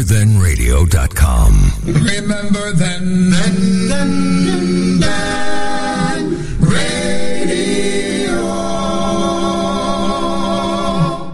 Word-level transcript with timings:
RememberThenRadio.com. 0.00 1.52
Remember 1.84 2.72
then, 2.72 3.28
then, 3.30 3.86
then, 3.86 4.98
then, 5.00 6.30
radio. 6.58 8.40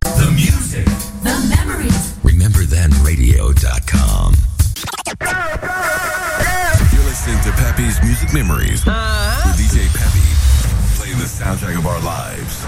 The 0.02 0.32
music, 0.34 0.84
the 1.22 1.38
memories. 1.48 2.12
RememberThenRadio.com. 2.24 4.34
You're 6.92 7.04
listening 7.04 7.40
to 7.44 7.52
Peppy's 7.52 8.02
Music 8.02 8.34
Memories 8.34 8.84
with 8.84 8.88
uh-huh. 8.88 9.52
DJ 9.52 9.86
Peppy, 9.94 10.26
playing 10.98 11.18
the 11.18 11.26
soundtrack 11.26 11.78
of 11.78 11.86
our 11.86 12.00
lives. 12.00 12.64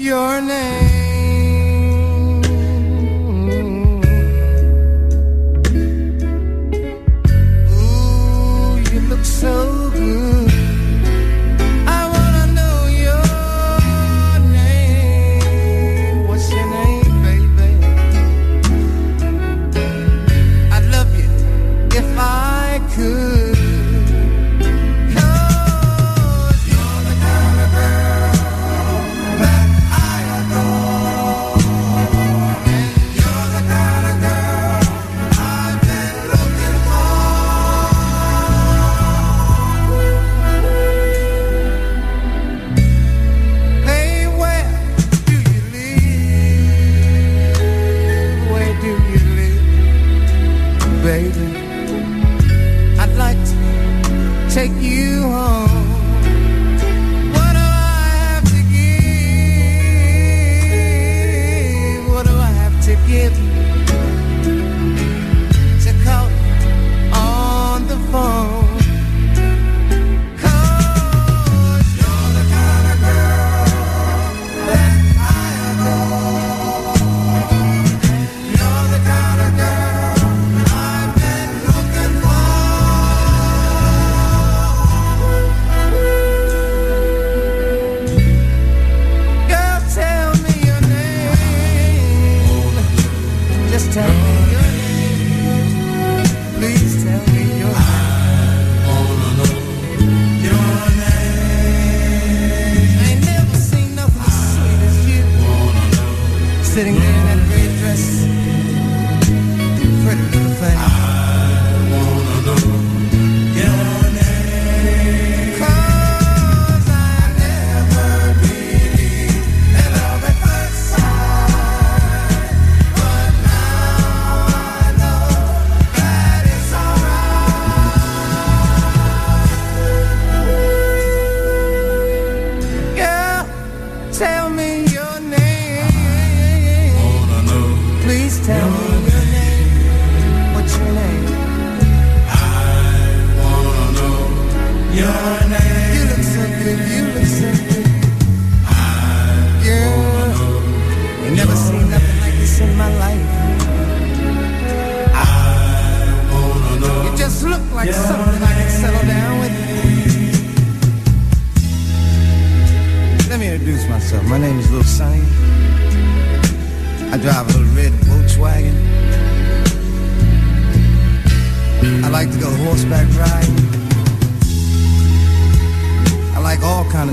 your 0.00 0.40
name. 0.40 0.99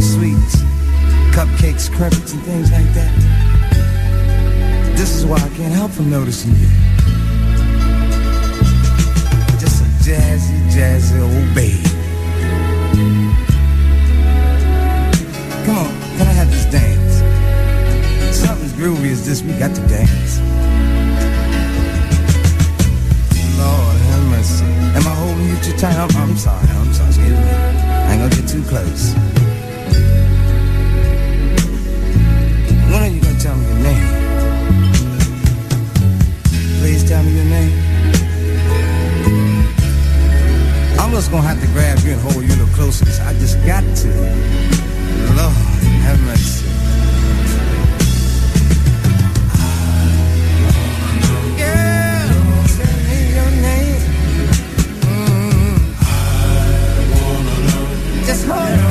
sweets, 0.07 0.56
cupcakes, 1.35 1.91
crumpets, 1.91 2.31
and 2.31 2.41
things 2.44 2.72
like 2.72 2.88
that. 2.94 3.12
This 4.95 5.13
is 5.16 5.25
why 5.25 5.35
I 5.35 5.50
can't 5.50 5.73
help 5.73 5.91
from 5.91 6.09
noticing 6.09 6.56
you. 6.56 6.69
Just 9.59 9.84
a 9.84 9.88
jazzy, 10.07 10.57
jazzy 10.72 11.19
old 11.19 11.53
babe. 11.53 11.84
Come 15.66 15.78
on, 15.78 15.91
can 16.18 16.28
I 16.28 16.35
have 16.39 16.50
this 16.50 16.66
dance? 16.72 17.16
Something 18.34 18.66
as 18.66 18.74
groovy 18.74 19.12
as 19.12 19.25
this, 19.25 19.44
we 19.44 19.51
got 19.59 19.75
to 19.75 19.81
dance. 19.88 20.39
Lord 23.59 23.97
have 24.09 24.24
mercy. 24.29 24.63
Am 24.95 25.06
I 25.06 25.16
holding 25.16 25.50
you 25.50 25.57
too 25.57 25.78
tight? 25.78 25.97
I'm, 25.97 26.09
I'm 26.16 26.38
sorry, 26.38 26.66
I'm 26.69 26.94
sorry, 26.94 27.09
excuse 27.09 27.31
me. 27.31 27.50
I 28.07 28.13
ain't 28.13 28.22
gonna 28.22 28.41
get 28.41 28.47
too 28.47 28.63
close. 28.63 29.13
When 32.98 33.12
are 33.12 33.14
you 33.14 33.22
gonna 33.22 33.40
tell 33.40 33.56
me 33.56 33.64
your 33.68 33.78
name? 33.78 34.08
Please 36.80 37.08
tell 37.08 37.22
me 37.22 37.32
your 37.36 37.46
name. 37.46 37.72
I'm 41.00 41.12
just 41.12 41.30
gonna 41.30 41.48
have 41.48 41.62
to 41.62 41.68
grab 41.74 42.00
you 42.00 42.14
and 42.14 42.22
hold 42.22 42.44
you 42.44 42.50
a 42.50 42.58
little 42.58 42.66
closer. 42.74 43.06
I 43.22 43.34
just 43.34 43.64
got 43.68 43.84
to. 43.98 44.08
Lord, 45.38 45.54
have 46.08 46.20
mercy. 46.22 46.66
Mm-hmm. 55.06 55.86
Just 58.26 58.48
hold 58.48 58.87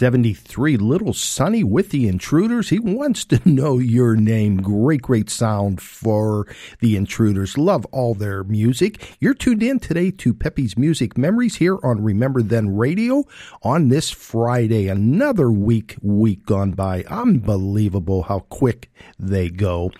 1973, 0.00 0.78
Little 0.78 1.12
Sonny 1.12 1.62
with 1.62 1.90
the 1.90 2.08
Intruders. 2.08 2.70
He 2.70 2.78
wants 2.78 3.26
to 3.26 3.38
know 3.48 3.76
your 3.76 4.16
name. 4.16 4.56
Great, 4.56 5.02
great 5.02 5.28
sound 5.28 5.82
for 5.82 6.46
the 6.78 6.96
Intruders. 6.96 7.58
Love 7.58 7.84
all 7.92 8.14
their 8.14 8.42
music. 8.42 9.14
You're 9.20 9.34
tuned 9.34 9.62
in 9.62 9.78
today 9.78 10.10
to 10.12 10.32
Pepe's 10.32 10.78
Music 10.78 11.18
Memories 11.18 11.56
here 11.56 11.78
on 11.82 12.02
Remember 12.02 12.40
Then 12.40 12.74
Radio 12.74 13.24
on 13.62 13.88
this 13.88 14.08
Friday. 14.08 14.88
Another 14.88 15.50
week, 15.50 15.96
week 16.00 16.46
gone 16.46 16.70
by. 16.70 17.04
Unbelievable 17.04 18.22
how 18.22 18.38
quick 18.38 18.90
they 19.18 19.50
go. 19.50 19.90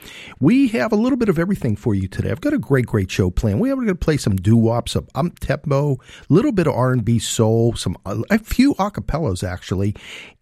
We 0.41 0.69
have 0.69 0.93
a 0.93 0.97
little 0.97 1.19
bit 1.19 1.29
of 1.29 1.39
everything 1.39 1.77
for 1.77 1.95
you 1.95 2.09
today. 2.09 2.31
I've 2.31 2.41
got 2.41 2.55
a 2.55 2.59
great, 2.59 2.87
great 2.87 3.11
show 3.11 3.31
planned. 3.31 3.61
We 3.61 3.71
are 3.71 3.75
going 3.75 3.89
to 3.89 3.95
play 3.95 4.17
some 4.17 4.37
doo-wop, 4.37 4.89
some 4.89 5.09
up 5.15 5.39
tempo, 5.41 5.93
a 5.93 5.99
little 6.33 6.53
bit 6.53 6.67
of 6.67 6.75
R&B 6.75 7.19
soul, 7.19 7.75
some 7.75 7.99
a 8.07 8.39
few 8.39 8.75
acapellas 8.77 9.47
actually, 9.47 9.90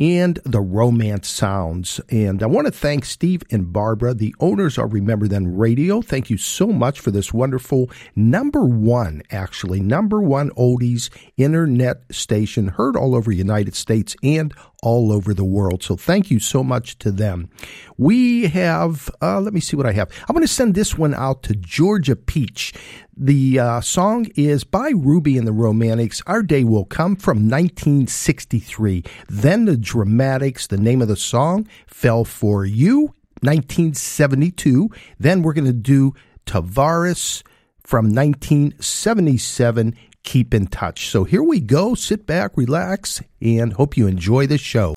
and 0.01 0.39
the 0.45 0.61
romance 0.61 1.29
sounds. 1.29 2.01
And 2.11 2.43
I 2.43 2.47
want 2.47 2.67
to 2.67 2.73
thank 2.73 3.05
Steve 3.05 3.43
and 3.51 3.73
Barbara, 3.73 4.15
the 4.15 4.35
owners 4.41 4.79
of 4.79 4.93
Remember 4.93 5.29
Then 5.29 5.57
Radio. 5.57 6.03
Thank 6.03 6.31
you 6.31 6.37
so 6.37 6.69
much 6.69 7.01
for 7.01 7.11
this 7.11 7.33
wonderful 7.33 7.91
number 8.15 8.65
one, 8.65 9.23
actually 9.31 9.81
number 9.81 10.21
one 10.21 10.51
oldies 10.51 11.11
internet 11.37 12.03
station 12.15 12.69
heard 12.69 12.97
all 12.97 13.15
over 13.15 13.33
United 13.33 13.75
States 13.75 14.15
and 14.23 14.55
all 14.83 15.13
over 15.13 15.35
the 15.35 15.45
world. 15.45 15.83
So 15.83 15.97
thank 15.97 16.31
you 16.31 16.39
so 16.39 16.63
much 16.63 16.99
to 16.99 17.11
them. 17.11 17.51
We 17.97 18.47
have, 18.47 19.11
uh, 19.21 19.41
let 19.41 19.53
me 19.53 19.61
see 19.61 19.77
what 19.77 19.87
I 19.87 19.93
have. 19.93 20.11
I'm 20.29 20.35
going 20.35 20.47
to 20.47 20.53
send 20.53 20.75
this 20.75 20.97
one 20.97 21.15
out 21.15 21.43
to 21.45 21.55
Georgia 21.55 22.17
Peach. 22.17 22.73
The 23.17 23.59
uh, 23.59 23.81
song 23.81 24.29
is 24.37 24.63
by 24.63 24.91
Ruby 24.91 25.37
and 25.37 25.47
the 25.47 25.53
Romantics. 25.53 26.23
Our 26.27 26.43
Day 26.43 26.63
Will 26.63 26.85
Come 26.85 27.17
from 27.17 27.49
1963. 27.49 29.03
Then 29.29 29.65
the 29.65 29.77
Dramatics, 29.77 30.69
the 30.69 30.77
name 30.77 31.03
of 31.03 31.09
the 31.09 31.17
song, 31.17 31.67
Fell 31.89 32.25
For 32.25 32.65
You, 32.65 33.15
1972. 33.41 34.91
Then 35.19 35.43
we're 35.43 35.55
going 35.55 35.65
to 35.65 35.73
do 35.73 36.15
Tavares 36.47 37.43
from 37.83 38.15
1977 38.15 39.97
keep 40.29 40.53
in 40.53 40.67
touch. 40.67 41.09
So 41.09 41.25
here 41.25 41.43
we 41.43 41.59
go. 41.59 41.95
Sit 41.95 42.27
back, 42.27 42.53
relax, 42.55 43.23
and 43.41 43.73
hope 43.73 43.97
you 43.97 44.07
enjoy 44.07 44.47
the 44.47 44.59
show. 44.59 44.95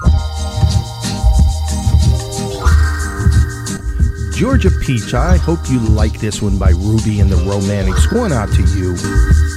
Georgia 4.35 4.71
Peach, 4.81 5.13
I 5.13 5.37
hope 5.37 5.59
you 5.69 5.79
like 5.79 6.19
this 6.19 6.41
one 6.41 6.57
by 6.57 6.71
Ruby 6.71 7.21
and 7.21 7.29
the 7.29 7.37
Romantics. 7.37 8.07
Going 8.07 8.33
out 8.33 8.51
to 8.53 8.63
you. 8.77 9.50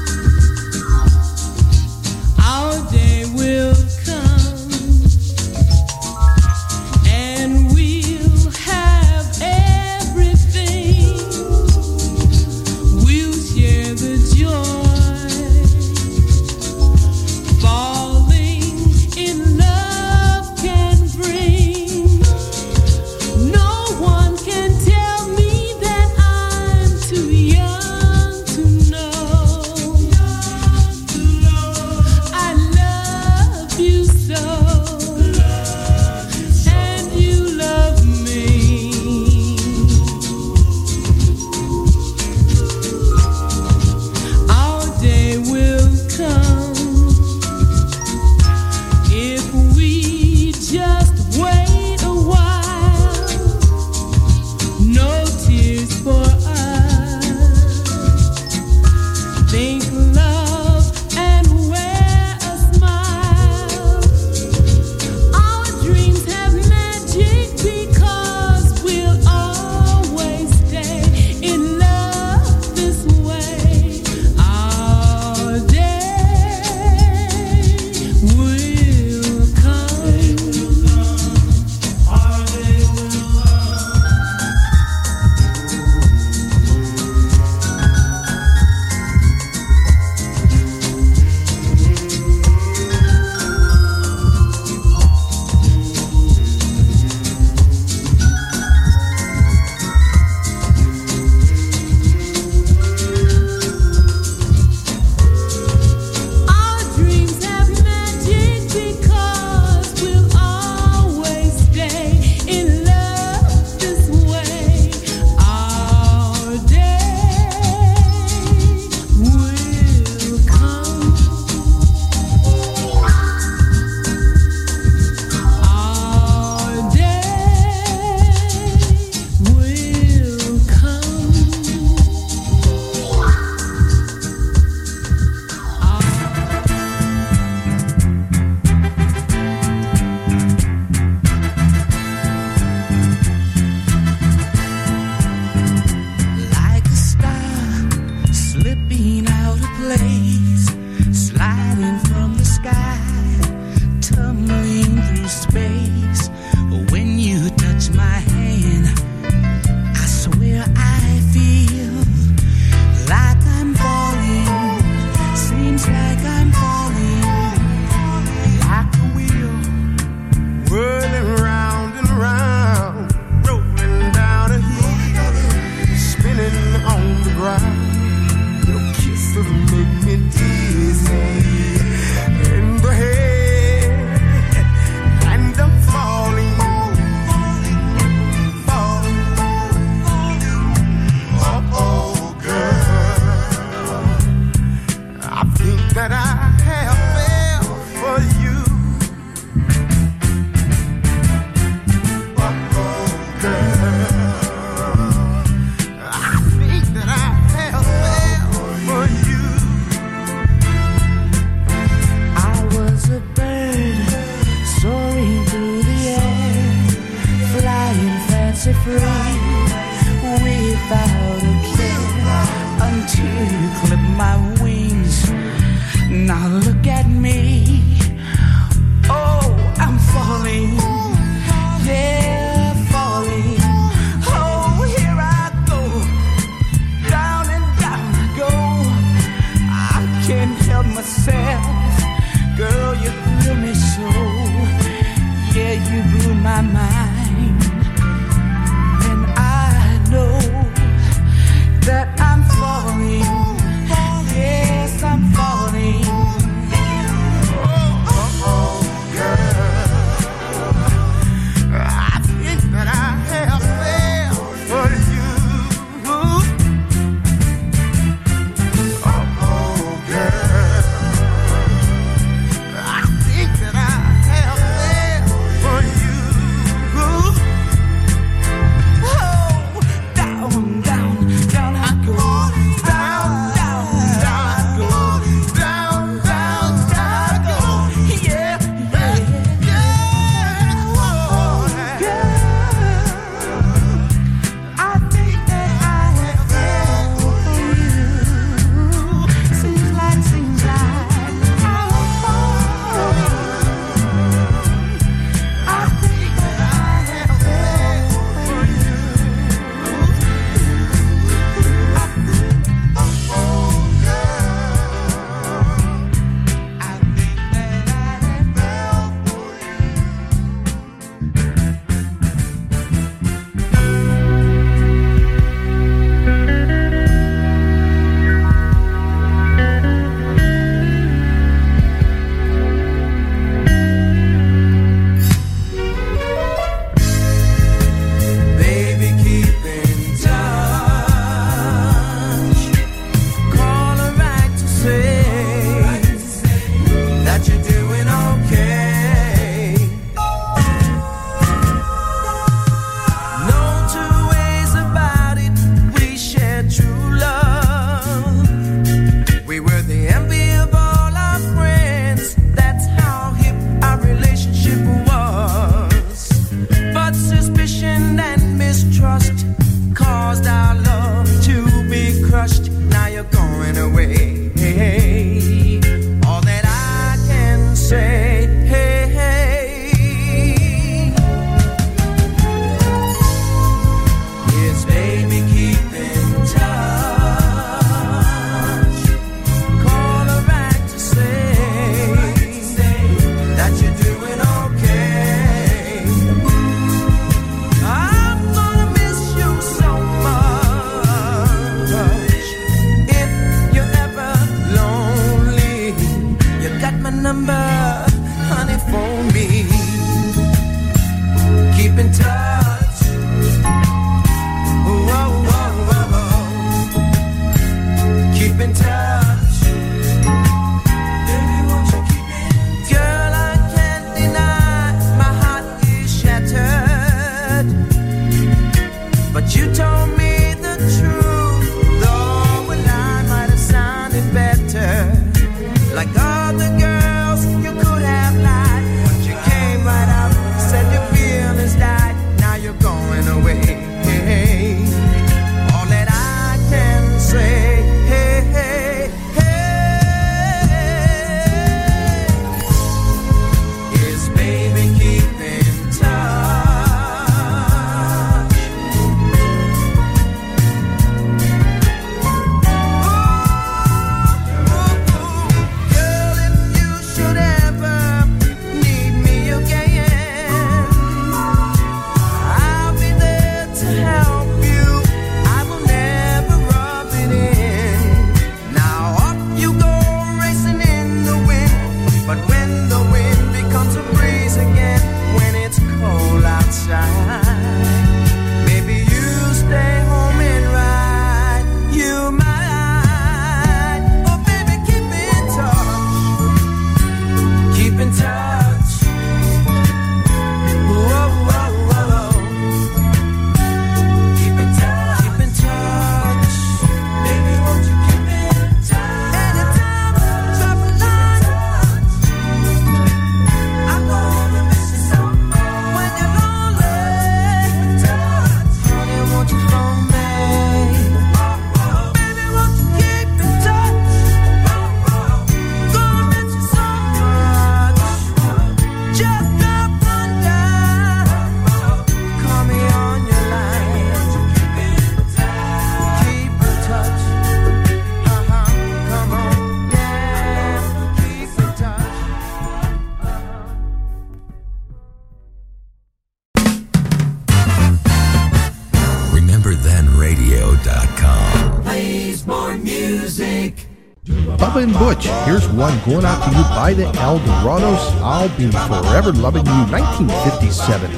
by 556.84 556.92
the 556.92 557.04
Eldorados, 557.04 558.04
I'll 558.20 558.50
Be 558.58 558.70
Forever 558.70 559.32
Loving 559.32 559.64
You, 559.64 559.86
1957. 559.88 561.10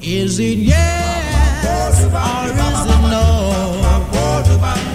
Is 0.00 0.38
it 0.38 0.56
yes 0.56 2.04
or 2.04 2.48
is 2.48 2.86
it 2.94 3.02
no? 3.12 3.26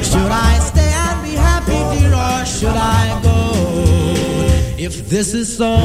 Should 0.02 0.32
I 0.32 0.58
stay 0.58 0.92
and 1.06 1.22
be 1.24 1.34
happy, 1.36 1.80
dear, 1.94 2.12
or 2.12 2.44
should 2.44 2.76
I 2.76 3.22
go? 3.22 3.38
If 4.80 5.08
this 5.12 5.36
is 5.36 5.56
so, 5.56 5.76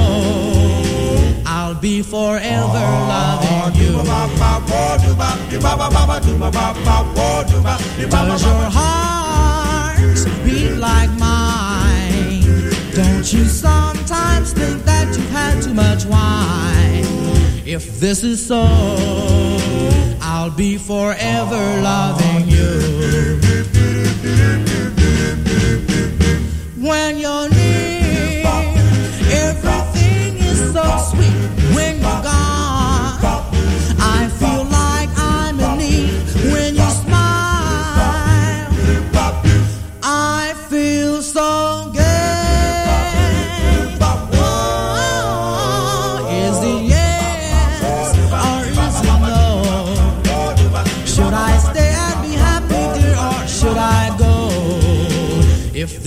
I'll 1.45 1.75
be 1.75 2.01
forever 2.01 2.87
loving 3.12 3.75
you. 3.79 3.92
Does 8.09 8.42
your 8.42 8.64
heart 8.77 9.53
beat 10.45 10.77
like 10.77 11.22
you 13.33 13.45
sometimes 13.45 14.53
think 14.53 14.85
that 14.85 15.07
you've 15.16 15.31
had 15.31 15.62
too 15.62 15.75
much 15.75 16.05
wine? 16.05 17.05
If 17.66 17.99
this 17.99 18.25
is 18.25 18.45
so, 18.45 18.62
I'll 20.21 20.51
be 20.51 20.77
forever 20.77 21.81
loving 21.83 22.49
you. 22.49 24.02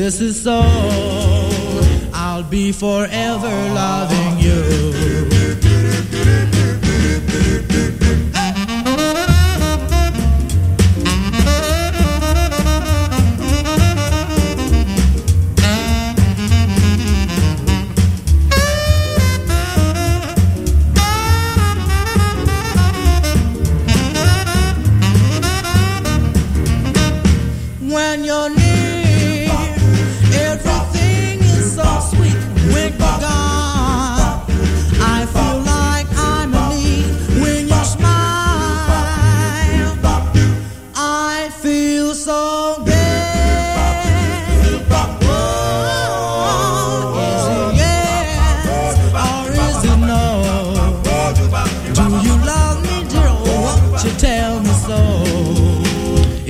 this 0.05 0.21
is 0.21 0.43
so. 0.43 0.61
I'll 2.13 2.43
be 2.43 2.71
forever 2.71 3.47
loving 3.73 4.37
you. 4.37 4.95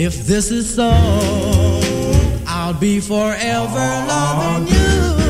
If 0.05 0.27
this 0.27 0.51
is 0.51 0.75
so, 0.75 0.91
I'll 2.45 2.75
be 2.75 2.99
forever 2.99 4.05
loving 4.07 4.67
you. 4.67 5.24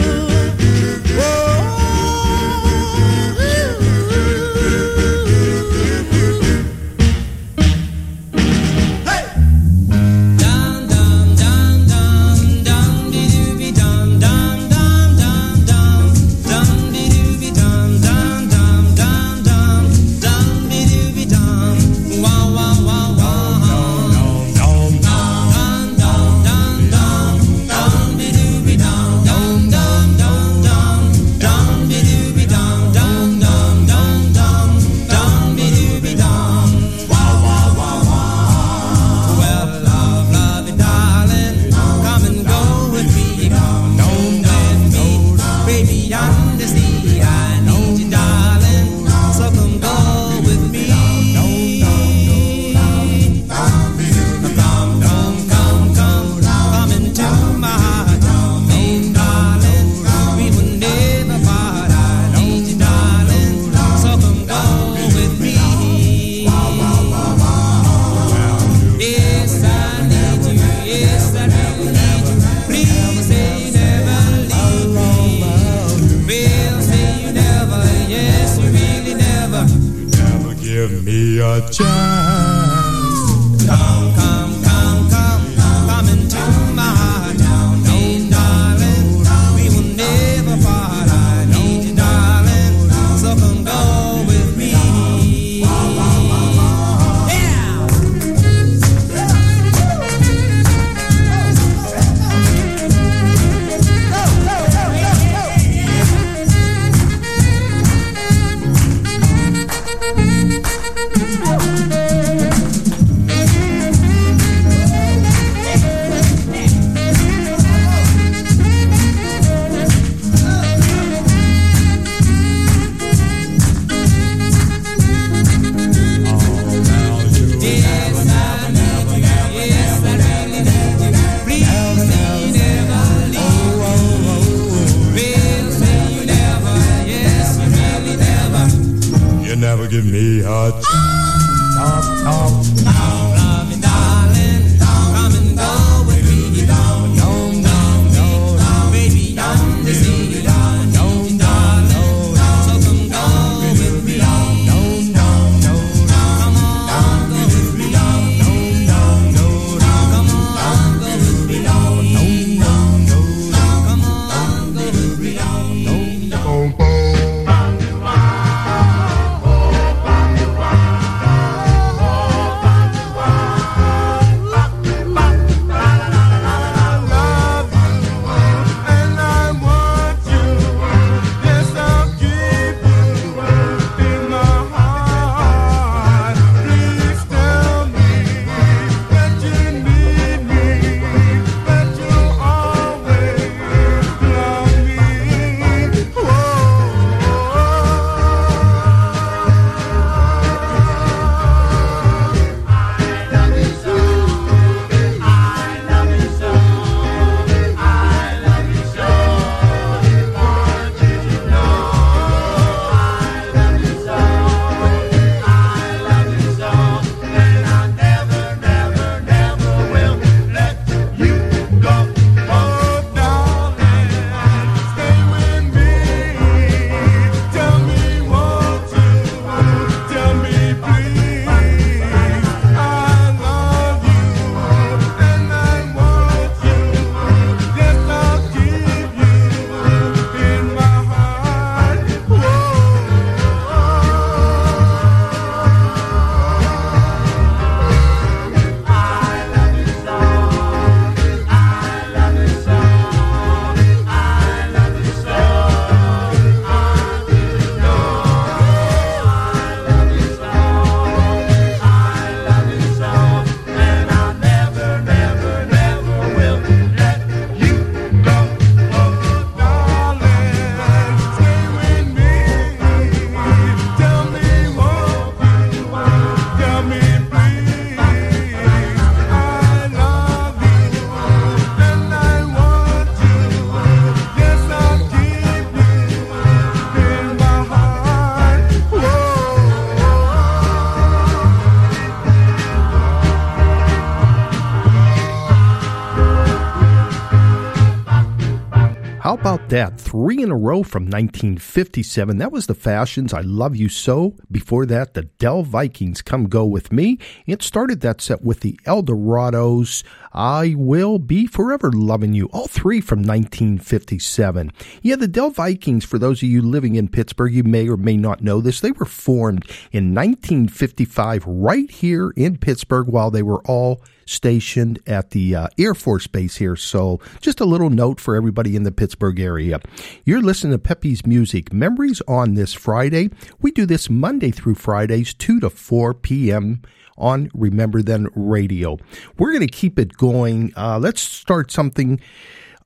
That? 299.76 300.00
Three 300.00 300.42
in 300.42 300.52
a 300.52 300.56
row 300.56 300.84
from 300.84 301.04
1957. 301.04 302.38
That 302.38 302.54
was 302.54 302.68
the 302.68 302.74
Fashions. 302.74 303.34
I 303.34 303.42
Love 303.42 303.76
You 303.76 303.90
So. 303.90 304.36
Before 304.50 304.86
that, 304.86 305.16
the 305.16 305.24
Dell 305.24 305.64
Vikings 305.64 306.22
Come 306.22 306.48
Go 306.48 306.64
With 306.64 306.94
Me. 306.94 307.20
It 307.46 307.62
started 307.62 308.00
that 308.00 308.22
set 308.22 308.42
with 308.42 308.62
the 308.62 308.80
Eldorados. 308.86 310.06
I 310.32 310.76
Will 310.78 311.20
Be 311.20 311.46
Forever 311.46 311.92
Loving 311.92 312.34
You. 312.34 312.46
All 312.54 312.68
three 312.68 313.02
from 313.02 313.20
1957. 313.20 314.72
Yeah, 315.02 315.18
the 315.18 315.28
Dell 315.28 315.50
Vikings, 315.50 316.06
for 316.06 316.18
those 316.18 316.42
of 316.42 316.48
you 316.48 316.62
living 316.62 316.96
in 316.96 317.10
Pittsburgh, 317.10 317.54
you 317.54 317.66
may 317.66 317.90
or 317.90 317.98
may 317.98 318.16
not 318.16 318.42
know 318.42 318.62
this. 318.62 318.80
They 318.80 318.94
were 318.94 319.04
formed 319.04 319.66
in 319.92 320.16
1955 320.16 321.46
right 321.46 321.92
here 321.92 322.32
in 322.38 322.60
Pittsburgh 322.60 323.10
while 323.10 323.30
they 323.30 323.44
were 323.44 323.62
all 323.66 324.02
stationed 324.26 325.00
at 325.08 325.32
the 325.32 325.56
uh, 325.56 325.68
Air 325.78 325.94
Force 325.94 326.28
Base 326.28 326.58
here. 326.58 326.76
So, 326.76 327.20
just 327.42 327.60
a 327.60 327.66
little 327.66 327.90
note 327.90 328.20
for 328.20 328.36
everybody 328.36 328.76
in 328.76 328.84
the 328.84 328.92
Pittsburgh 328.92 329.40
area. 329.40 329.80
You're 330.24 330.42
listening 330.42 330.74
to 330.74 330.80
Pepe's 330.80 331.26
Music 331.26 331.72
Memories 331.72 332.22
on 332.28 332.56
this 332.56 332.74
Friday. 332.74 333.30
We 333.62 333.72
do 333.72 333.86
this 333.86 334.10
Monday 334.10 334.52
through 334.52 334.76
Fridays, 334.76 335.34
2 335.34 335.60
to 335.62 335.70
4 335.70 336.14
p.m. 336.14 336.82
on 337.18 337.50
Remember 337.54 338.02
Then 338.02 338.28
Radio. 338.36 338.98
We're 339.38 339.52
going 339.52 339.68
to 339.68 339.74
keep 339.74 340.00
it 340.00 340.18
going. 340.18 340.74
Uh, 340.76 341.00
let's 341.00 341.22
start 341.22 341.72
something. 341.72 342.20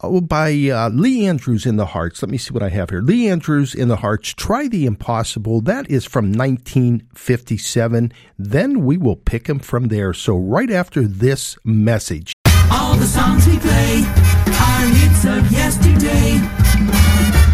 Oh, 0.02 0.22
by 0.22 0.54
uh, 0.70 0.88
Lee 0.92 1.28
Andrews 1.28 1.66
in 1.66 1.76
the 1.76 1.88
Hearts. 1.88 2.22
Let 2.22 2.30
me 2.30 2.38
see 2.38 2.54
what 2.54 2.64
I 2.64 2.70
have 2.70 2.90
here. 2.90 3.02
Lee 3.02 3.28
Andrews 3.28 3.76
in 3.76 3.90
the 3.90 3.98
Hearts, 3.98 4.34
Try 4.34 4.70
the 4.70 4.86
Impossible. 4.86 5.60
That 5.60 5.92
is 5.92 6.06
from 6.06 6.32
1957. 6.32 8.14
Then 8.38 8.86
we 8.86 8.96
will 8.96 9.18
pick 9.18 9.48
him 9.48 9.60
from 9.60 9.90
there. 9.90 10.14
So, 10.14 10.38
right 10.38 10.72
after 10.72 11.02
this 11.02 11.58
message. 11.66 12.32
All 12.72 12.96
the 12.96 13.06
songs 13.06 13.46
we 13.46 13.60
play 13.60 14.06
are 14.48 14.88
hits 14.88 15.26
of 15.26 15.52
yesterday. 15.52 16.40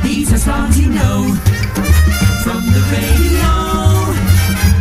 These 0.07 0.31
are 0.33 0.37
songs 0.37 0.79
you 0.79 0.89
know 0.89 1.33
from 2.43 2.61
the 2.61 2.81
radio. 2.93 3.49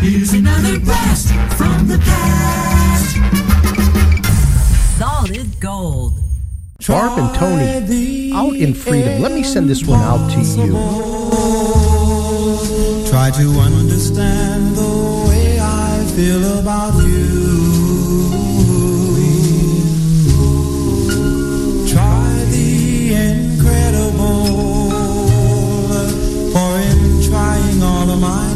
Here's 0.02 0.34
another 0.34 0.78
blast 0.80 1.28
from 1.56 1.88
the 1.88 1.96
past. 1.96 3.16
Solid 4.98 5.58
gold. 5.60 6.23
Barb 6.80 7.18
and 7.18 7.34
Tony 7.34 8.32
out 8.34 8.54
in 8.54 8.74
freedom. 8.74 9.22
Let 9.22 9.32
me 9.32 9.42
send 9.42 9.70
this 9.70 9.84
one 9.84 10.00
out 10.00 10.30
to 10.32 10.40
you. 10.40 10.72
Try 13.08 13.30
to 13.30 13.48
understand 13.60 14.76
the 14.76 15.24
way 15.28 15.58
I 15.60 16.04
feel 16.14 16.58
about 16.58 16.94
you. 17.06 17.54
Try 21.88 22.44
the 22.50 23.14
incredible, 23.14 24.90
for 26.52 26.78
in 26.80 27.22
trying 27.22 27.82
all 27.82 28.10
of 28.10 28.20
my 28.20 28.53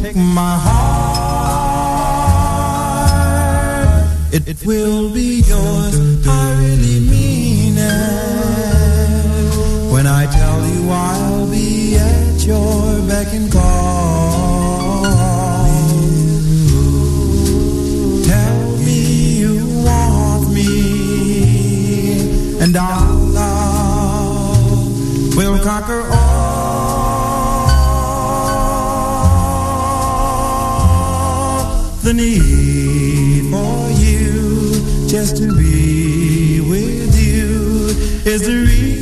take 0.00 0.16
my 0.16 0.56
heart. 0.66 1.58
It, 4.32 4.48
it 4.48 4.64
will 4.66 5.12
be 5.12 5.40
yours. 5.40 6.26
I 6.26 6.54
really 6.60 7.00
mean 7.00 7.74
it. 7.78 7.98
When 9.92 10.06
I 10.06 10.26
tell 10.26 10.66
you 10.66 10.90
I'll 10.90 11.46
be 11.50 11.96
at 11.96 12.46
your 12.46 13.02
beck 13.08 13.32
and 13.32 13.50
call. 13.52 13.77
Is 38.40 38.97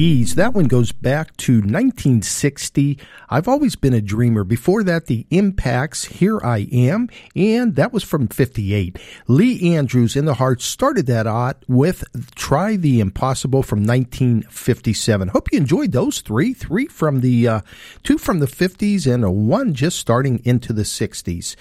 Keys. 0.00 0.34
That 0.34 0.54
one 0.54 0.64
goes 0.64 0.92
back 0.92 1.36
to 1.36 1.56
1960. 1.56 2.98
I've 3.28 3.46
always 3.46 3.76
been 3.76 3.92
a 3.92 4.00
dreamer. 4.00 4.44
Before 4.44 4.82
that, 4.82 5.08
the 5.08 5.26
Impacts, 5.28 6.06
Here 6.06 6.40
I 6.42 6.66
Am, 6.72 7.10
and 7.36 7.76
that 7.76 7.92
was 7.92 8.02
from 8.02 8.26
58. 8.26 8.98
Lee 9.28 9.76
Andrews 9.76 10.16
in 10.16 10.24
the 10.24 10.32
Heart 10.32 10.62
started 10.62 11.04
that 11.08 11.26
out 11.26 11.62
with 11.68 12.02
Try 12.34 12.76
the 12.76 12.98
Impossible 12.98 13.62
from 13.62 13.80
1957. 13.80 15.28
Hope 15.28 15.52
you 15.52 15.58
enjoyed 15.58 15.92
those 15.92 16.22
three. 16.22 16.54
Three 16.54 16.86
from 16.86 17.20
the, 17.20 17.46
uh, 17.46 17.60
two 18.02 18.16
from 18.16 18.38
the 18.38 18.46
50s 18.46 19.06
and 19.06 19.22
a 19.22 19.30
one 19.30 19.74
just 19.74 19.98
starting 19.98 20.40
into 20.46 20.72
the 20.72 20.84
60s 20.84 21.56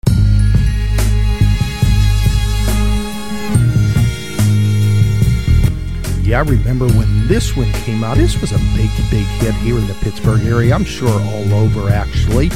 I 6.34 6.40
remember 6.40 6.86
when 6.86 7.26
this 7.26 7.56
one 7.56 7.72
came 7.72 8.04
out. 8.04 8.16
This 8.16 8.40
was 8.40 8.52
a 8.52 8.58
big, 8.76 8.90
big 9.10 9.26
hit 9.40 9.54
here 9.54 9.76
in 9.76 9.86
the 9.86 9.94
Pittsburgh 9.94 10.44
area. 10.46 10.74
I'm 10.74 10.84
sure 10.84 11.08
all 11.08 11.54
over, 11.54 11.90
actually. 11.90 12.50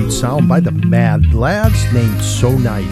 great 0.00 0.12
sound 0.12 0.48
by 0.48 0.60
the 0.60 0.72
Mad 0.72 1.34
Lads 1.34 1.92
named 1.92 2.20
So 2.22 2.50
Nice. 2.58 2.89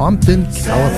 Compton, 0.00 0.46
California. 0.54 0.89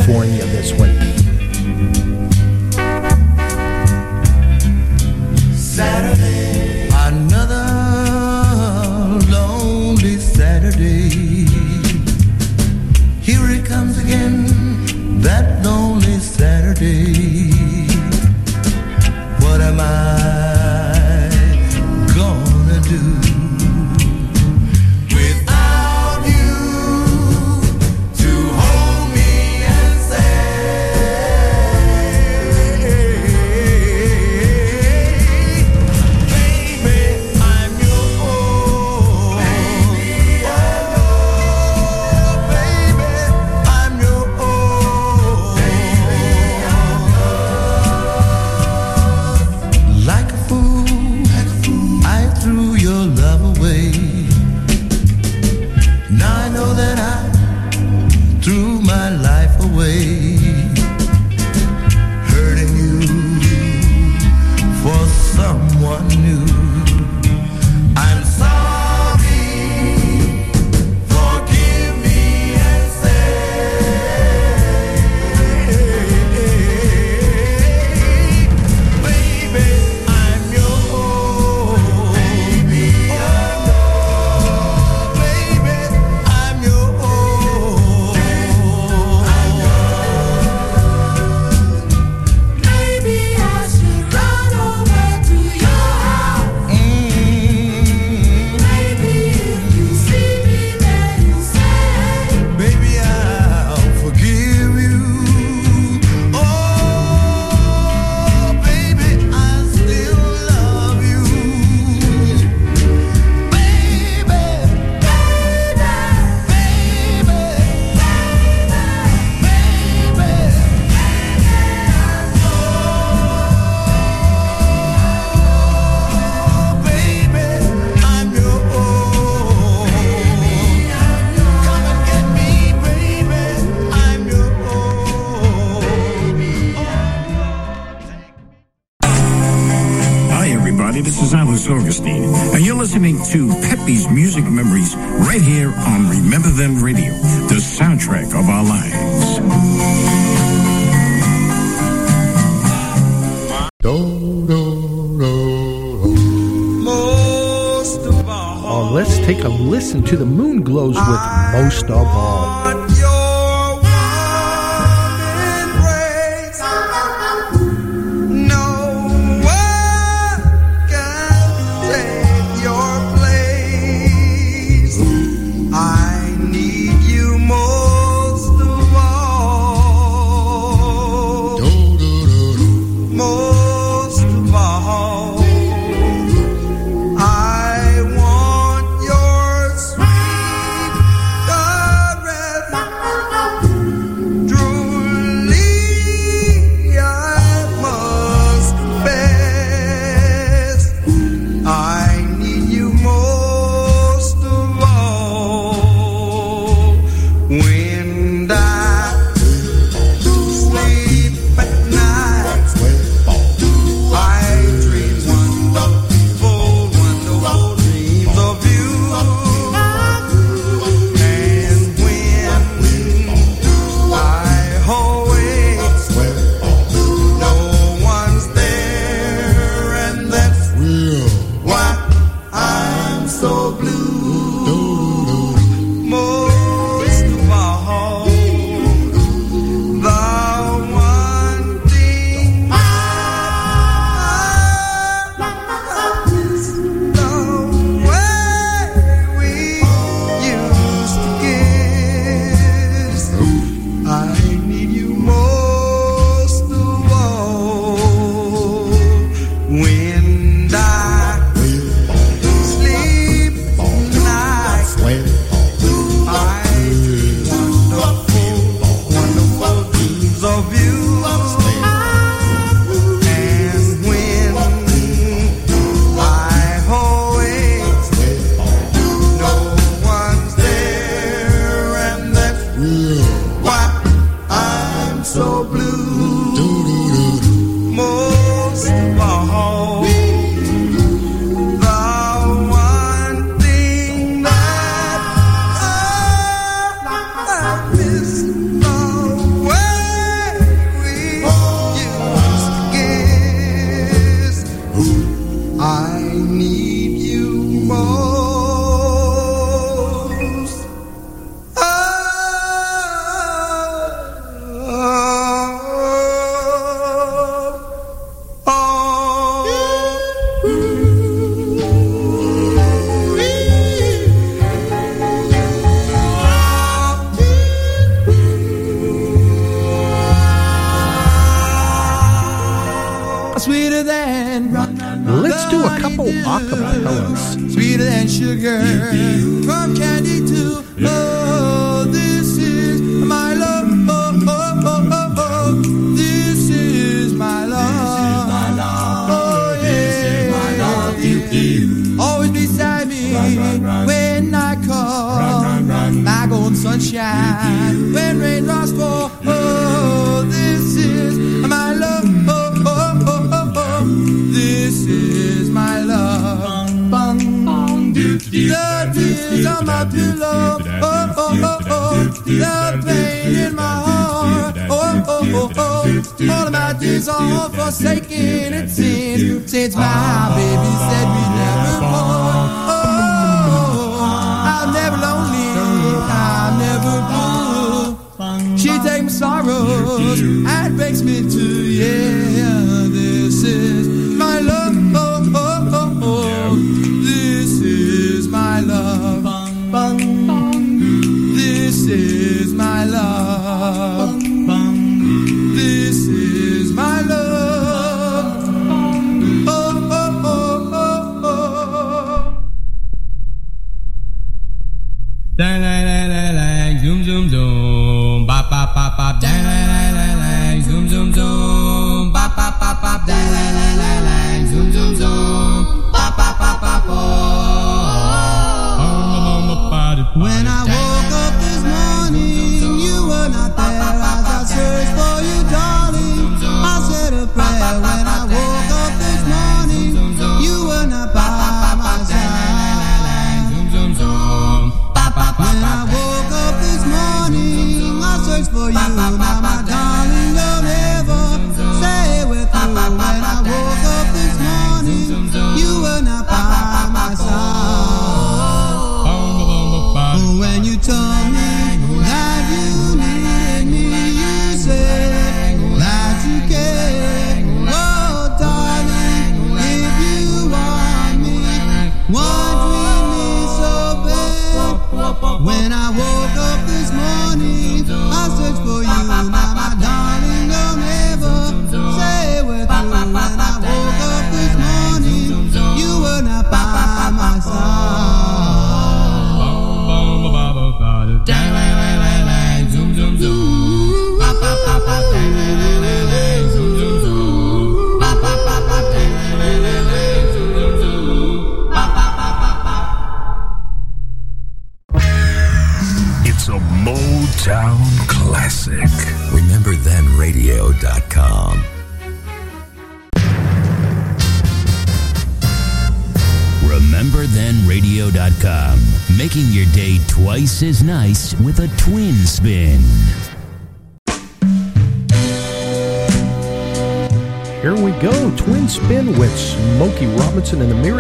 Listen 159.92 160.06
to 160.06 160.16
the 160.16 160.24
Moonglows 160.24 160.94
with 160.94 161.62
Most 161.62 161.90
of 161.90 162.06
All. 162.06 162.81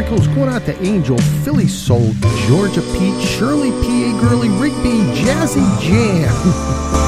Michael's 0.02 0.26
Going 0.26 0.48
Out 0.48 0.64
to 0.64 0.76
Angel, 0.82 1.16
Philly 1.44 1.68
Soul, 1.68 2.12
Georgia 2.48 2.82
Pete, 2.98 3.22
Shirley 3.22 3.70
P.A. 3.82 4.10
Gurley, 4.20 4.48
Rigby, 4.48 4.98
Jazzy 5.14 5.80
Jam. 5.80 6.98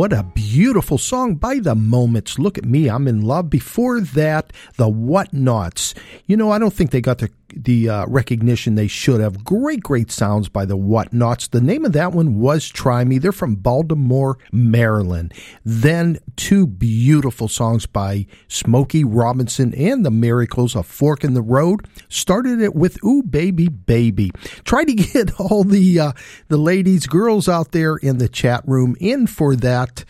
what 0.00 0.14
a 0.14 0.22
beautiful 0.22 0.96
song 0.96 1.34
by 1.34 1.58
the 1.58 1.74
Moments. 1.74 2.38
Look 2.38 2.56
at 2.56 2.64
me, 2.64 2.88
I'm 2.88 3.06
in 3.06 3.20
love. 3.20 3.50
Before 3.50 4.00
that, 4.00 4.50
the 4.76 4.86
Whatnauts. 4.86 5.92
You 6.24 6.38
know, 6.38 6.50
I 6.50 6.58
don't 6.58 6.72
think 6.72 6.90
they 6.90 7.02
got 7.02 7.18
the 7.18 7.28
the 7.56 7.88
uh, 7.88 8.06
recognition 8.06 8.74
they 8.74 8.86
should 8.86 9.20
have. 9.20 9.44
Great, 9.44 9.82
great 9.82 10.10
sounds 10.10 10.48
by 10.48 10.64
the 10.64 10.76
Whatnauts. 10.76 11.50
The 11.50 11.60
name 11.60 11.84
of 11.84 11.92
that 11.92 12.12
one 12.12 12.38
was 12.38 12.68
Try 12.68 13.04
Me. 13.04 13.18
They're 13.18 13.32
from 13.32 13.56
Baltimore, 13.56 14.38
Maryland. 14.52 15.34
Then 15.64 16.18
two 16.36 16.66
beautiful 16.66 17.48
songs 17.48 17.86
by 17.86 18.26
Smokey 18.48 19.04
Robinson 19.04 19.74
and 19.74 20.04
the 20.04 20.10
Miracles, 20.10 20.74
A 20.74 20.82
Fork 20.82 21.24
in 21.24 21.34
the 21.34 21.42
Road. 21.42 21.86
Started 22.08 22.60
it 22.60 22.74
with 22.74 23.02
Ooh 23.04 23.22
Baby 23.22 23.68
Baby. 23.68 24.30
Try 24.64 24.84
to 24.84 24.94
get 24.94 25.38
all 25.38 25.64
the 25.64 26.00
uh, 26.00 26.12
the 26.48 26.56
ladies, 26.56 27.06
girls 27.06 27.48
out 27.48 27.72
there 27.72 27.96
in 27.96 28.18
the 28.18 28.28
chat 28.28 28.62
room 28.66 28.96
in 29.00 29.26
for 29.26 29.56
that 29.56 30.04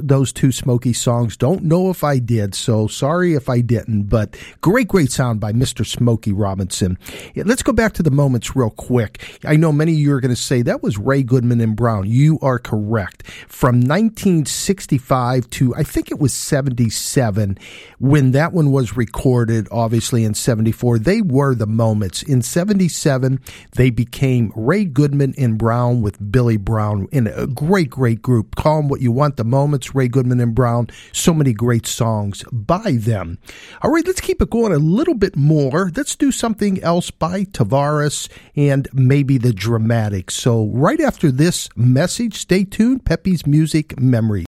those 0.00 0.32
two 0.32 0.52
Smokey 0.52 0.92
songs. 0.92 1.36
Don't 1.36 1.64
know 1.64 1.90
if 1.90 2.04
I 2.04 2.18
did, 2.18 2.54
so 2.54 2.86
sorry 2.86 3.34
if 3.34 3.48
I 3.48 3.60
didn't, 3.60 4.04
but 4.04 4.36
great, 4.60 4.88
great 4.88 5.10
sound 5.10 5.40
by 5.40 5.52
Mr. 5.52 5.86
Smokey 5.86 6.32
Robinson. 6.32 6.98
Let's 7.36 7.62
go 7.62 7.72
back 7.72 7.92
to 7.94 8.02
the 8.02 8.10
moments 8.10 8.54
real 8.56 8.70
quick. 8.70 9.40
I 9.44 9.56
know 9.56 9.72
many 9.72 9.92
of 9.92 9.98
you 9.98 10.12
are 10.12 10.20
going 10.20 10.34
to 10.34 10.40
say 10.40 10.62
that 10.62 10.82
was 10.82 10.98
Ray 10.98 11.22
Goodman 11.22 11.60
and 11.60 11.76
Brown. 11.76 12.08
You 12.08 12.38
are 12.42 12.58
correct. 12.58 13.26
From 13.48 13.76
1965 13.76 15.48
to 15.50 15.74
I 15.74 15.82
think 15.82 16.10
it 16.10 16.18
was 16.18 16.32
77 16.32 17.58
when 18.04 18.32
that 18.32 18.52
one 18.52 18.70
was 18.70 18.96
recorded, 18.96 19.66
obviously 19.70 20.24
in 20.24 20.34
74, 20.34 20.98
they 20.98 21.22
were 21.22 21.54
the 21.54 21.66
moments. 21.66 22.22
In 22.22 22.42
77, 22.42 23.40
they 23.72 23.88
became 23.88 24.52
Ray 24.54 24.84
Goodman 24.84 25.34
and 25.38 25.56
Brown 25.56 26.02
with 26.02 26.30
Billy 26.30 26.58
Brown 26.58 27.08
in 27.12 27.26
a 27.26 27.46
great, 27.46 27.88
great 27.88 28.20
group. 28.20 28.56
Call 28.56 28.78
them 28.78 28.88
what 28.88 29.00
you 29.00 29.10
want, 29.10 29.36
the 29.36 29.44
moments, 29.54 29.94
Ray 29.94 30.08
Goodman 30.08 30.40
and 30.40 30.54
Brown. 30.54 30.88
So 31.12 31.32
many 31.32 31.52
great 31.52 31.86
songs 31.86 32.44
by 32.52 32.96
them. 32.98 33.38
All 33.82 33.90
right, 33.92 34.06
let's 34.06 34.20
keep 34.20 34.42
it 34.42 34.50
going 34.50 34.72
a 34.72 34.78
little 34.78 35.14
bit 35.14 35.36
more. 35.36 35.92
Let's 35.96 36.16
do 36.16 36.32
something 36.32 36.82
else 36.82 37.10
by 37.12 37.44
Tavares 37.44 38.28
and 38.56 38.88
maybe 38.92 39.38
the 39.38 39.52
Dramatics. 39.52 40.34
So 40.34 40.66
right 40.72 41.00
after 41.00 41.30
this 41.30 41.68
message, 41.76 42.36
stay 42.36 42.64
tuned. 42.64 43.04
Pepe's 43.04 43.46
Music 43.46 43.98
Memories. 43.98 44.46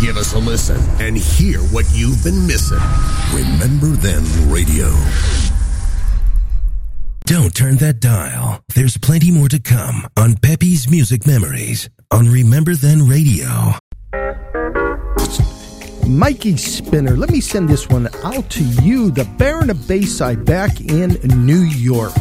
Give 0.00 0.16
us 0.16 0.34
a 0.34 0.38
listen 0.38 0.80
and 1.00 1.16
hear 1.16 1.58
what 1.74 1.86
you've 1.92 2.22
been 2.22 2.46
missing. 2.46 2.78
Remember 3.32 3.88
Then 3.96 4.22
Radio. 4.50 4.88
Don't 7.24 7.52
turn 7.54 7.76
that 7.78 7.98
dial. 7.98 8.62
There's 8.74 8.96
plenty 8.96 9.32
more 9.32 9.48
to 9.48 9.58
come 9.58 10.06
on 10.16 10.36
Pepe's 10.36 10.88
Music 10.88 11.26
Memories 11.26 11.90
on 12.12 12.28
Remember 12.28 12.76
Then 12.76 13.08
Radio. 13.08 13.72
Mikey 16.08 16.56
Spinner, 16.56 17.16
let 17.16 17.30
me 17.30 17.40
send 17.40 17.68
this 17.68 17.88
one 17.88 18.08
out 18.22 18.48
to 18.50 18.64
you, 18.82 19.10
the 19.10 19.24
Baron 19.38 19.70
of 19.70 19.88
Bayside, 19.88 20.44
back 20.44 20.80
in 20.80 21.14
New 21.44 21.62
York. 21.62 22.12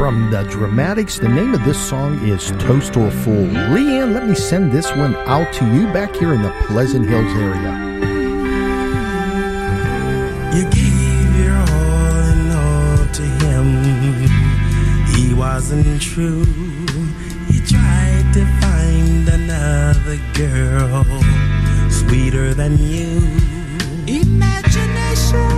from 0.00 0.30
the 0.30 0.42
Dramatics. 0.44 1.18
The 1.18 1.28
name 1.28 1.52
of 1.52 1.62
this 1.62 1.78
song 1.78 2.26
is 2.26 2.52
"Toast 2.52 2.96
or 2.96 3.10
Fool. 3.10 3.48
Leanne, 3.74 4.14
let 4.14 4.26
me 4.26 4.34
send 4.34 4.72
this 4.72 4.90
one 4.96 5.14
out 5.28 5.52
to 5.52 5.64
you 5.74 5.92
back 5.92 6.16
here 6.16 6.32
in 6.32 6.40
the 6.40 6.50
Pleasant 6.68 7.04
Hills 7.06 7.30
area. 7.34 7.72
You 10.56 10.64
gave 10.70 11.36
your 11.44 11.54
all 11.54 12.16
and 12.32 12.50
all 12.64 12.96
to 13.12 13.22
him. 13.44 13.66
He 15.14 15.34
wasn't 15.34 16.00
true. 16.00 16.46
He 17.50 17.60
tried 17.60 18.32
to 18.32 18.42
find 18.62 19.28
another 19.28 20.18
girl 20.32 21.04
sweeter 21.90 22.54
than 22.54 22.78
you. 22.78 23.20
Imagination 24.06 25.50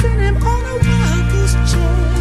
sent 0.00 0.20
him 0.26 0.36
on 0.38 0.64
a 0.64 0.76
wild 0.86 1.32
goose 1.32 1.56
chase. 1.70 2.11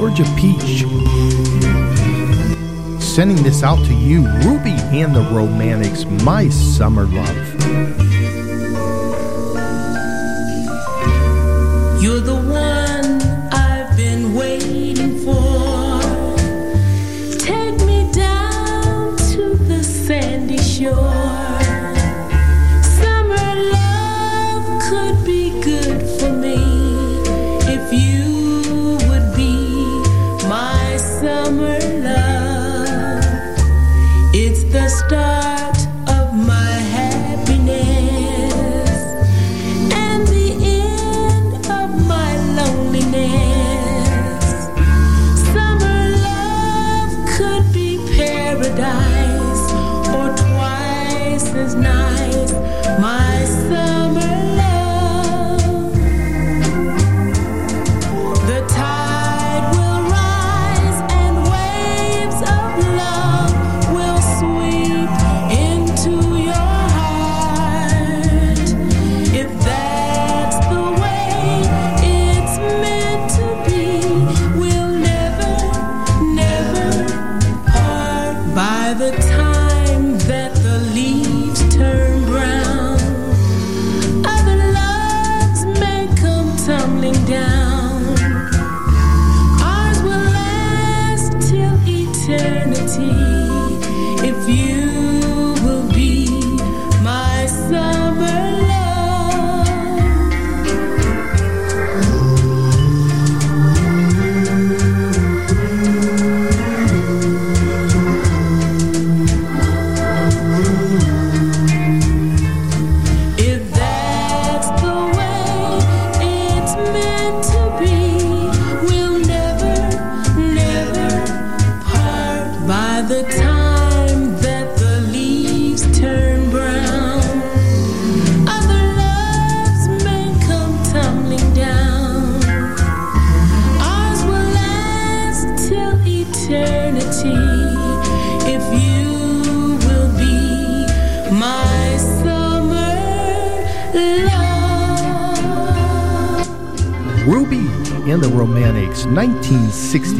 Georgia 0.00 0.24
Peach. 0.34 0.86
Sending 3.02 3.36
this 3.42 3.62
out 3.62 3.76
to 3.84 3.92
you, 3.92 4.26
Ruby 4.38 4.72
and 4.96 5.14
the 5.14 5.28
Romantics, 5.30 6.06
My 6.24 6.48
Summer 6.48 7.04
Love. 7.04 7.49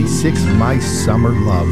66 0.07 0.45
My 0.57 0.79
Summer 0.79 1.31
Love. 1.31 1.69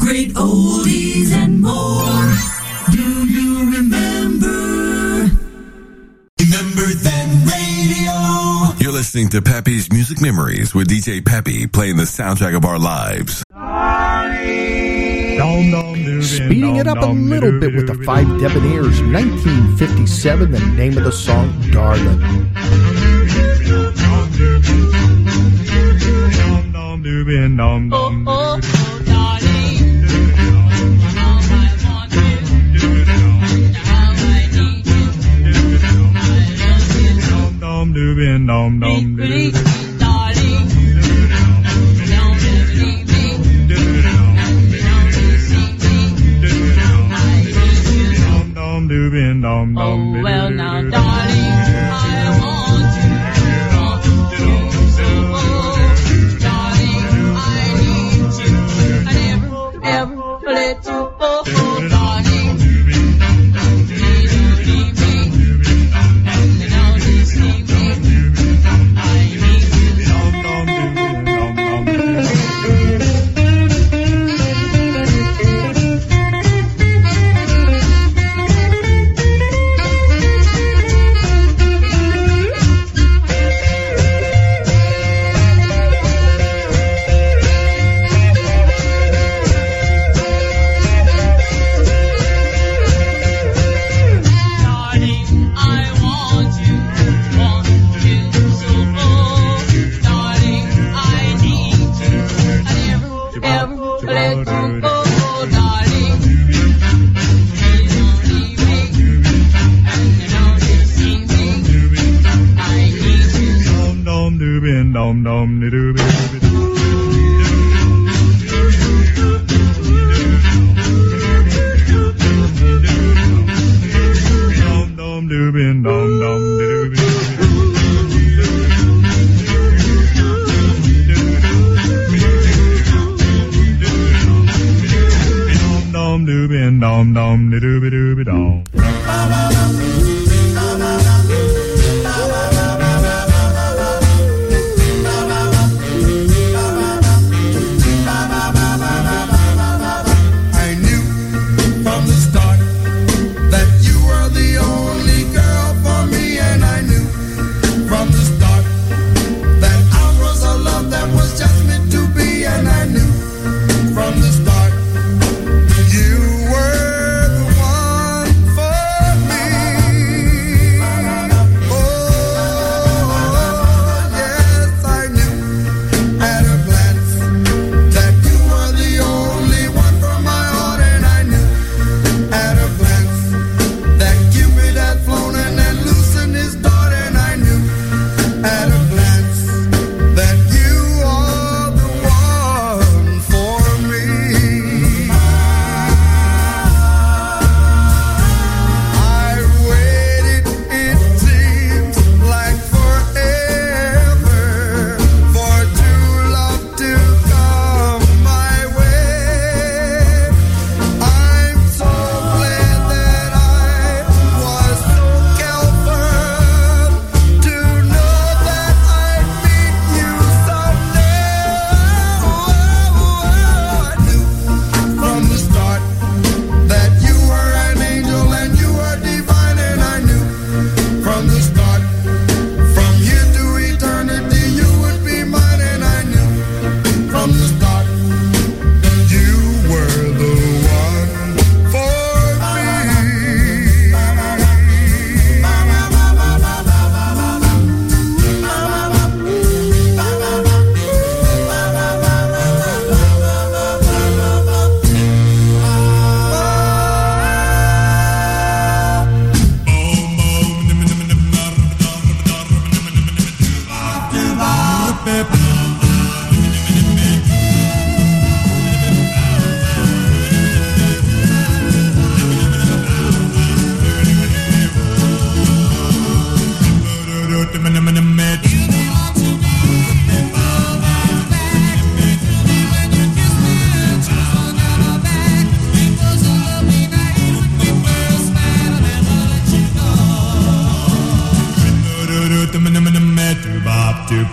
Great 0.00 0.34
oldies 0.34 1.32
and 1.32 1.60
more. 1.60 2.92
Do 2.92 3.26
you 3.26 3.72
remember? 3.72 4.46
Remember 6.40 6.86
then 7.02 7.46
radio. 7.46 8.76
You're 8.78 8.92
listening 8.92 9.28
to 9.30 9.42
Peppy's 9.42 9.90
Music 9.90 10.20
Memories 10.20 10.72
with 10.72 10.88
DJ 10.88 11.24
Peppy 11.24 11.66
playing 11.66 11.96
the 11.96 12.04
soundtrack 12.04 12.56
of 12.56 12.64
our 12.64 12.78
lives. 12.78 13.42
Speeding 16.22 16.76
it 16.76 16.86
up 16.86 16.98
a 16.98 17.06
little 17.06 17.58
bit 17.58 17.74
with 17.74 17.86
the 17.86 17.94
Five 18.04 18.26
Debonaires, 18.26 19.00
1957, 19.12 20.50
the 20.50 20.60
name 20.76 20.98
of 20.98 21.04
the 21.04 21.12
song, 21.12 21.52
Darling. 21.70 22.20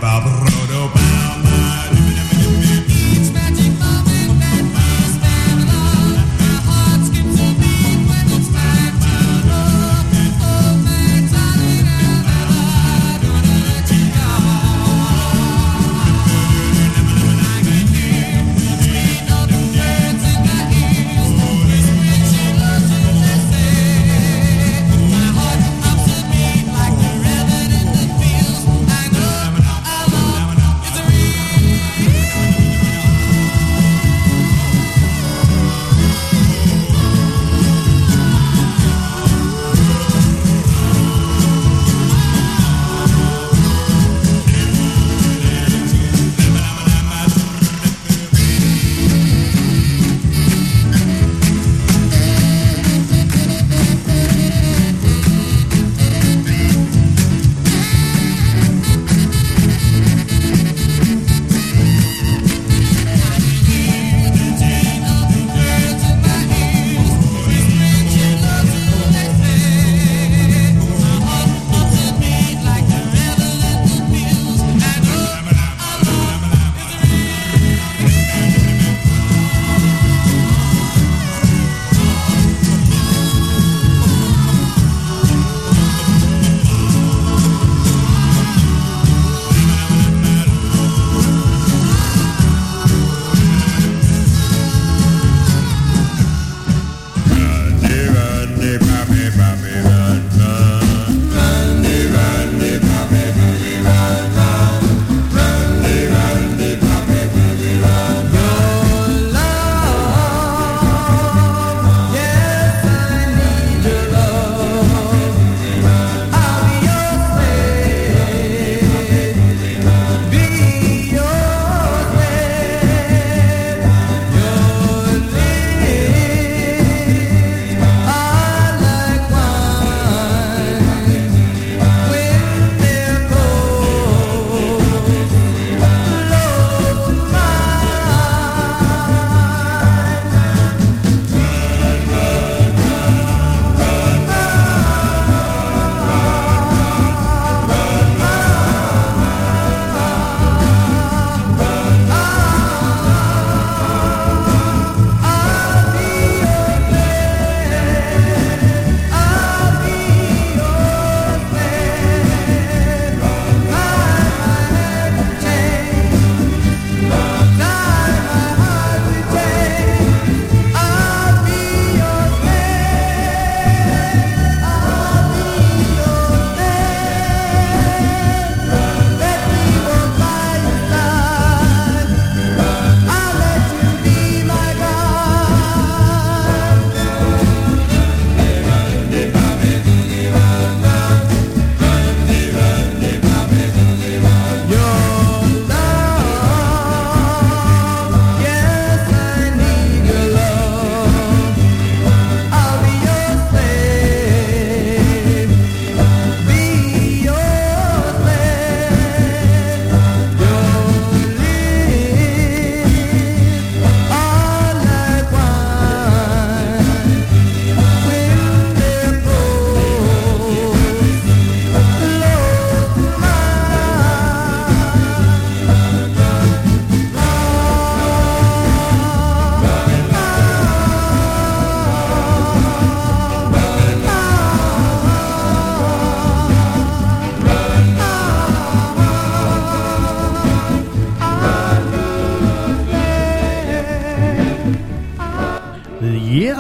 about 0.05 0.54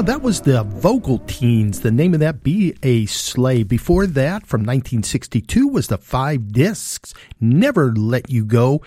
that 0.05 0.21
was 0.21 0.41
the 0.41 0.63
Vocal 0.63 1.17
Teens. 1.25 1.79
The 1.79 1.89
name 1.89 2.13
of 2.13 2.19
that, 2.19 2.43
Be 2.43 2.75
a 2.83 3.07
Slay. 3.07 3.63
Before 3.63 4.05
that, 4.05 4.45
from 4.45 4.61
1962, 4.61 5.67
was 5.67 5.87
the 5.87 5.97
Five 5.97 6.51
Discs, 6.51 7.15
Never 7.39 7.91
Let 7.91 8.29
You 8.29 8.45
Go. 8.45 8.83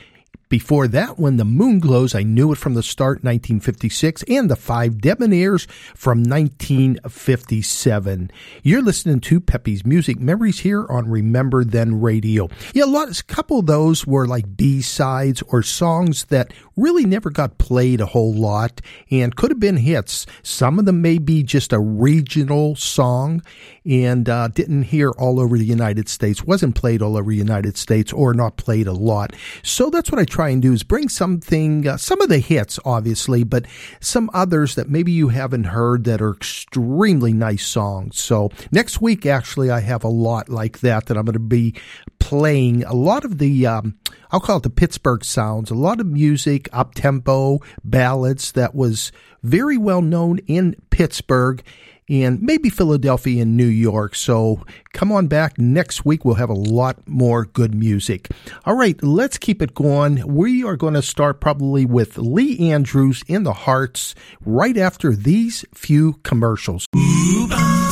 Before 0.48 0.88
that 0.88 1.18
one, 1.18 1.36
The 1.36 1.44
Moonglows, 1.44 2.14
I 2.14 2.22
Knew 2.22 2.52
It 2.52 2.58
From 2.58 2.72
the 2.72 2.82
Start, 2.82 3.22
1956, 3.22 4.22
and 4.28 4.50
The 4.50 4.56
Five 4.56 4.94
Debonaires 4.94 5.66
from 5.94 6.22
1957. 6.22 8.30
You're 8.62 8.80
listening 8.80 9.20
to 9.20 9.40
Pepe's 9.40 9.84
Music 9.84 10.18
Memories 10.18 10.60
here 10.60 10.86
on 10.88 11.10
Remember 11.10 11.64
Then 11.64 12.00
Radio. 12.00 12.48
Yeah, 12.72 12.84
a 12.84 12.86
lot, 12.86 13.20
a 13.20 13.24
couple 13.24 13.58
of 13.58 13.66
those 13.66 14.06
were 14.06 14.26
like 14.26 14.56
B-sides 14.56 15.42
or 15.48 15.62
songs 15.62 16.24
that 16.26 16.54
really 16.78 17.04
never 17.04 17.30
got 17.30 17.58
played 17.58 18.00
a 18.00 18.06
whole 18.06 18.32
lot 18.32 18.80
and 19.10 19.36
could 19.36 19.50
have 19.50 19.60
been 19.60 19.76
hits. 19.76 20.26
Some 20.42 20.78
of 20.78 20.84
them 20.84 21.02
may 21.02 21.18
be 21.18 21.42
just 21.42 21.72
a 21.72 21.78
regional 21.78 22.76
song 22.76 23.42
and 23.84 24.28
uh, 24.28 24.48
didn't 24.48 24.84
hear 24.84 25.10
all 25.10 25.40
over 25.40 25.58
the 25.58 25.64
United 25.64 26.08
States, 26.08 26.44
wasn't 26.44 26.74
played 26.74 27.02
all 27.02 27.16
over 27.16 27.30
the 27.30 27.36
United 27.36 27.76
States 27.76 28.12
or 28.12 28.34
not 28.34 28.56
played 28.56 28.86
a 28.86 28.92
lot. 28.92 29.34
So 29.62 29.90
that's 29.90 30.12
what 30.12 30.20
I 30.20 30.24
try 30.24 30.50
and 30.50 30.62
do 30.62 30.72
is 30.72 30.82
bring 30.82 31.08
something, 31.08 31.86
uh, 31.86 31.96
some 31.96 32.20
of 32.20 32.28
the 32.28 32.38
hits, 32.38 32.78
obviously, 32.84 33.44
but 33.44 33.66
some 34.00 34.30
others 34.32 34.74
that 34.74 34.88
maybe 34.88 35.12
you 35.12 35.28
haven't 35.28 35.64
heard 35.64 36.04
that 36.04 36.20
are 36.20 36.32
extremely 36.32 37.32
nice 37.32 37.66
songs. 37.66 38.20
So 38.20 38.50
next 38.70 39.00
week, 39.00 39.26
actually, 39.26 39.70
I 39.70 39.80
have 39.80 40.04
a 40.04 40.08
lot 40.08 40.48
like 40.48 40.80
that 40.80 41.06
that 41.06 41.16
I'm 41.16 41.24
going 41.24 41.32
to 41.32 41.38
be 41.38 41.74
playing. 42.18 42.84
A 42.84 42.94
lot 42.94 43.24
of 43.24 43.38
the, 43.38 43.66
um, 43.66 43.98
I'll 44.30 44.40
call 44.40 44.58
it 44.58 44.62
the 44.62 44.70
Pittsburgh 44.70 45.24
sounds, 45.24 45.70
a 45.70 45.74
lot 45.74 46.00
of 46.00 46.06
music, 46.06 46.68
up 46.72 46.94
tempo, 46.94 47.60
ballads 47.84 48.52
that 48.52 48.74
was 48.74 49.12
very 49.42 49.76
well 49.76 50.02
known 50.02 50.38
in 50.46 50.76
Pittsburgh 50.90 51.62
and 52.08 52.40
maybe 52.40 52.70
Philadelphia 52.70 53.42
and 53.42 53.56
New 53.56 53.66
York. 53.66 54.14
So 54.14 54.64
come 54.92 55.12
on 55.12 55.26
back 55.26 55.58
next 55.58 56.04
week. 56.04 56.24
We'll 56.24 56.36
have 56.36 56.50
a 56.50 56.54
lot 56.54 57.06
more 57.06 57.44
good 57.44 57.74
music. 57.74 58.28
All 58.64 58.74
right, 58.74 59.00
let's 59.02 59.38
keep 59.38 59.60
it 59.60 59.74
going. 59.74 60.26
We 60.26 60.64
are 60.64 60.76
going 60.76 60.94
to 60.94 61.02
start 61.02 61.40
probably 61.40 61.84
with 61.84 62.16
Lee 62.18 62.70
Andrews 62.70 63.22
in 63.28 63.42
the 63.42 63.52
Hearts 63.52 64.14
right 64.40 64.76
after 64.76 65.14
these 65.14 65.64
few 65.74 66.14
commercials. 66.22 66.86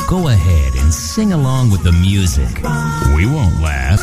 Go 0.09 0.28
ahead 0.28 0.76
sing 0.97 1.32
along 1.32 1.70
with 1.70 1.82
the 1.82 1.93
music. 1.93 2.48
We 3.14 3.27
won't 3.27 3.60
laugh. 3.60 4.01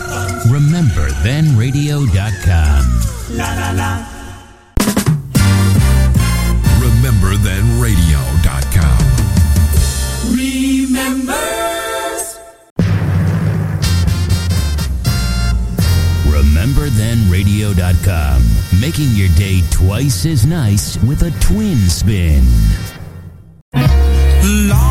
Remember 0.51 1.07
thenradio.com. 1.23 2.83
La 3.37 3.53
la 3.55 3.71
la. 3.71 4.05
RememberThenRadio.com. 6.79 8.99
Remembers. 10.35 12.23
RememberThenRadio.com. 16.27 18.41
Making 18.79 19.09
your 19.15 19.29
day 19.35 19.61
twice 19.71 20.25
as 20.25 20.45
nice 20.45 20.97
with 21.03 21.23
a 21.23 21.31
twin 21.39 21.77
spin. 21.89 22.43
Long, 23.73 24.82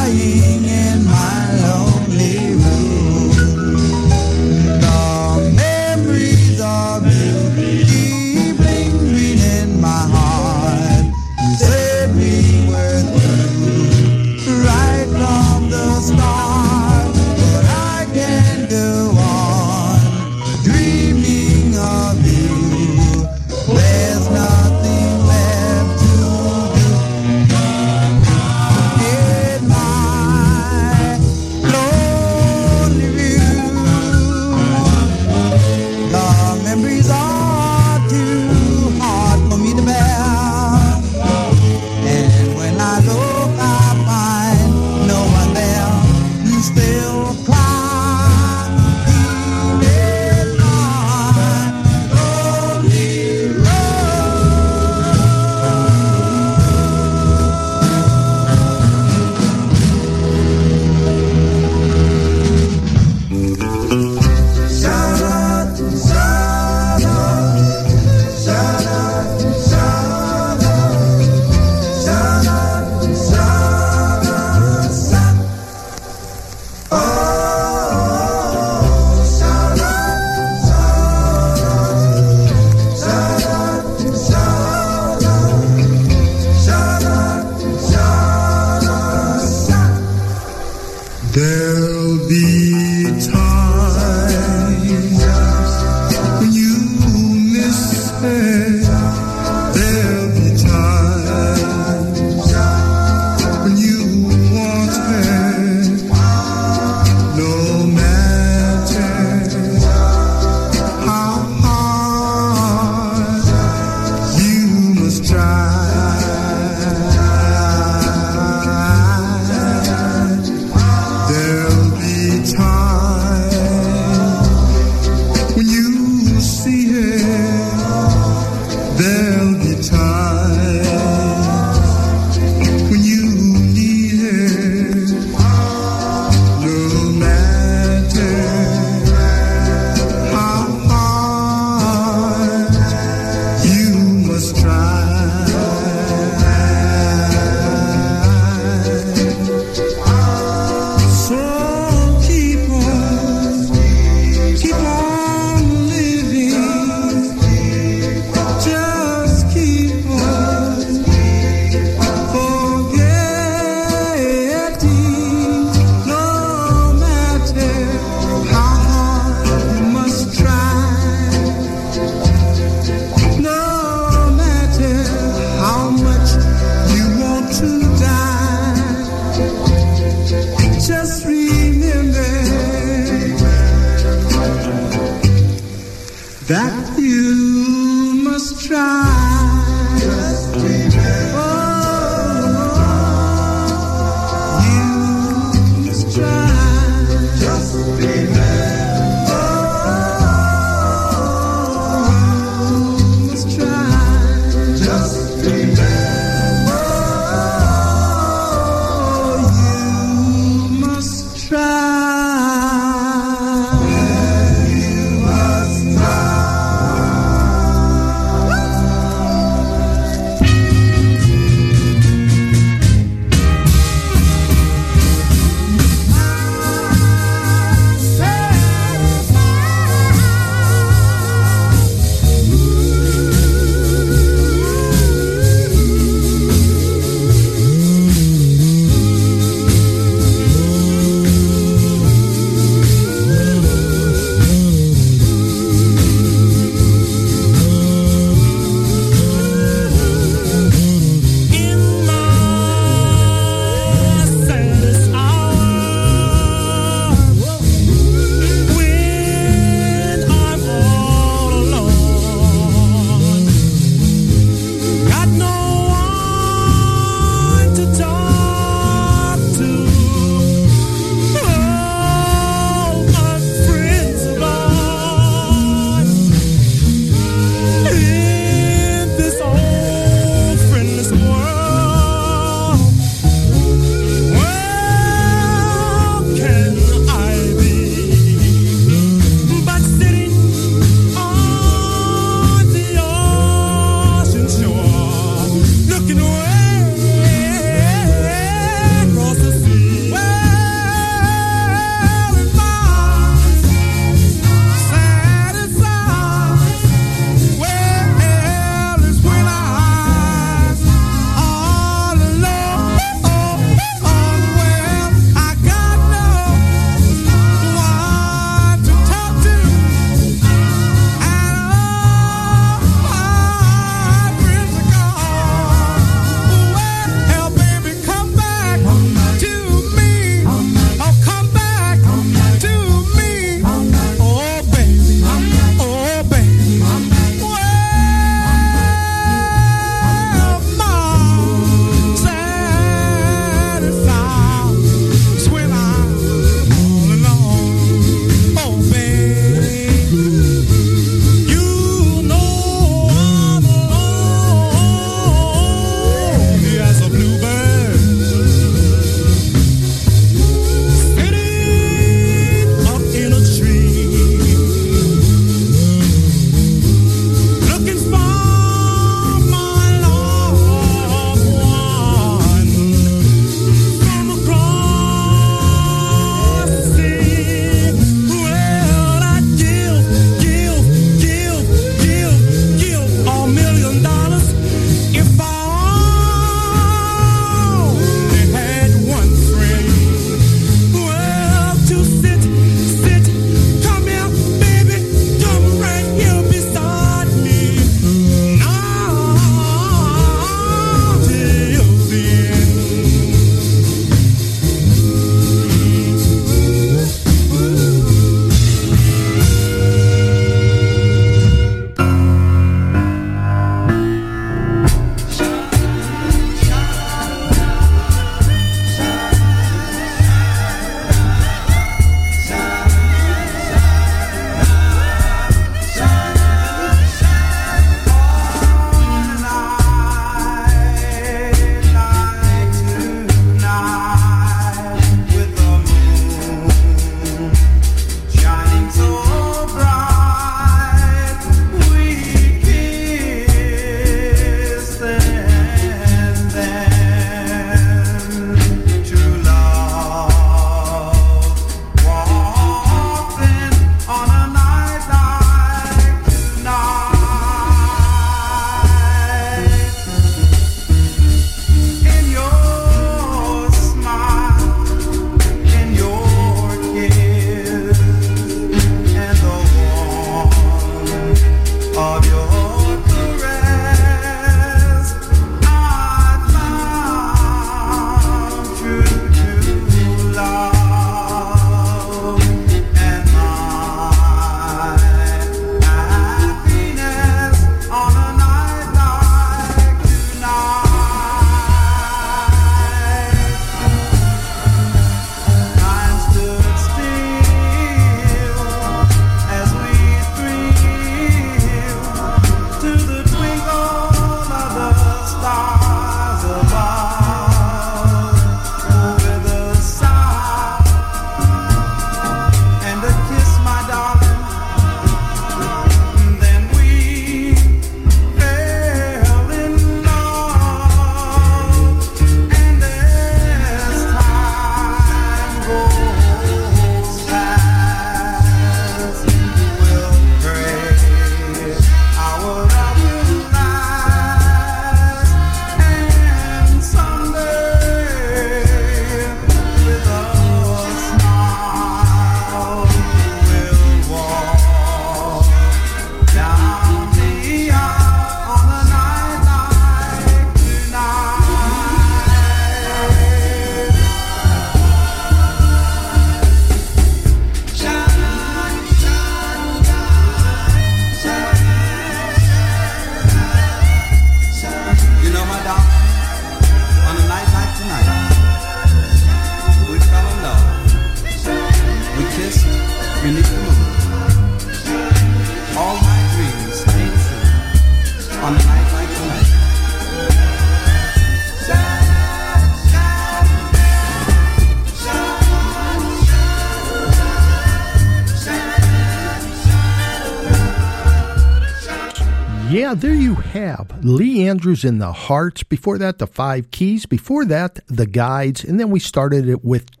Andrews 594.56 594.86
in 594.86 594.96
the 595.00 595.12
Hearts. 595.12 595.62
Before 595.62 595.98
that, 595.98 596.16
the 596.16 596.26
Five 596.26 596.70
Keys. 596.70 597.04
Before 597.04 597.44
that, 597.44 597.78
the 597.88 598.06
Guides. 598.06 598.64
And 598.64 598.80
then 598.80 598.88
we 598.88 598.98
started 598.98 599.50
it 599.50 599.62
with 599.62 600.00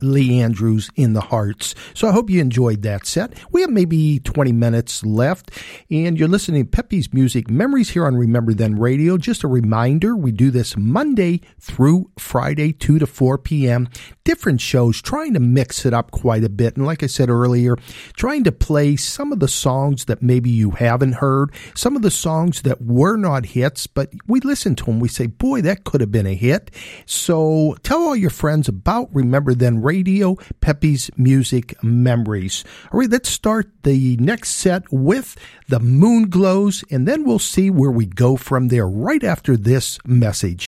Lee 0.00 0.40
Andrews 0.40 0.90
in 0.96 1.12
the 1.12 1.20
Hearts. 1.20 1.74
So 1.94 2.08
I 2.08 2.12
hope 2.12 2.30
you 2.30 2.40
enjoyed 2.40 2.82
that 2.82 3.06
set. 3.06 3.34
We 3.50 3.60
have 3.62 3.70
maybe 3.70 4.18
20 4.20 4.52
minutes 4.52 5.04
left, 5.04 5.50
and 5.90 6.18
you're 6.18 6.28
listening 6.28 6.64
to 6.64 6.70
Pepe's 6.70 7.12
Music 7.12 7.50
Memories 7.50 7.90
here 7.90 8.06
on 8.06 8.16
Remember 8.16 8.54
Then 8.54 8.78
Radio. 8.78 9.16
Just 9.16 9.42
a 9.42 9.48
reminder, 9.48 10.16
we 10.16 10.32
do 10.32 10.50
this 10.50 10.76
Monday 10.76 11.40
through 11.60 12.10
Friday, 12.18 12.72
2 12.72 12.98
to 12.98 13.06
4 13.06 13.38
p.m. 13.38 13.88
Different 14.24 14.60
shows, 14.60 15.02
trying 15.02 15.34
to 15.34 15.40
mix 15.40 15.84
it 15.84 15.92
up 15.92 16.10
quite 16.10 16.44
a 16.44 16.48
bit. 16.48 16.76
And 16.76 16.86
like 16.86 17.02
I 17.02 17.06
said 17.06 17.28
earlier, 17.28 17.76
trying 18.14 18.44
to 18.44 18.52
play 18.52 18.96
some 18.96 19.32
of 19.32 19.40
the 19.40 19.48
songs 19.48 20.04
that 20.06 20.22
maybe 20.22 20.50
you 20.50 20.72
haven't 20.72 21.14
heard, 21.14 21.52
some 21.74 21.96
of 21.96 22.02
the 22.02 22.10
songs 22.10 22.62
that 22.62 22.82
were 22.82 23.16
not 23.16 23.46
hits, 23.46 23.86
but 23.86 24.12
we 24.26 24.40
listen 24.40 24.74
to 24.76 24.84
them. 24.84 25.00
We 25.00 25.08
say, 25.08 25.26
boy, 25.26 25.62
that 25.62 25.84
could 25.84 26.00
have 26.00 26.12
been 26.12 26.26
a 26.26 26.34
hit. 26.34 26.70
So 27.06 27.76
tell 27.82 28.02
all 28.02 28.16
your 28.16 28.30
friends 28.30 28.68
about 28.68 29.08
Remember 29.14 29.54
Then 29.54 29.63
Then 29.64 29.80
radio, 29.80 30.36
Pepe's 30.60 31.10
Music 31.16 31.82
Memories. 31.82 32.64
All 32.92 33.00
right, 33.00 33.08
let's 33.08 33.30
start 33.30 33.70
the 33.82 34.14
next 34.18 34.50
set 34.50 34.82
with 34.92 35.38
The 35.68 35.80
Moonglows, 35.80 36.84
and 36.90 37.08
then 37.08 37.24
we'll 37.24 37.38
see 37.38 37.70
where 37.70 37.90
we 37.90 38.04
go 38.04 38.36
from 38.36 38.68
there 38.68 38.86
right 38.86 39.24
after 39.24 39.56
this 39.56 39.98
message. 40.04 40.66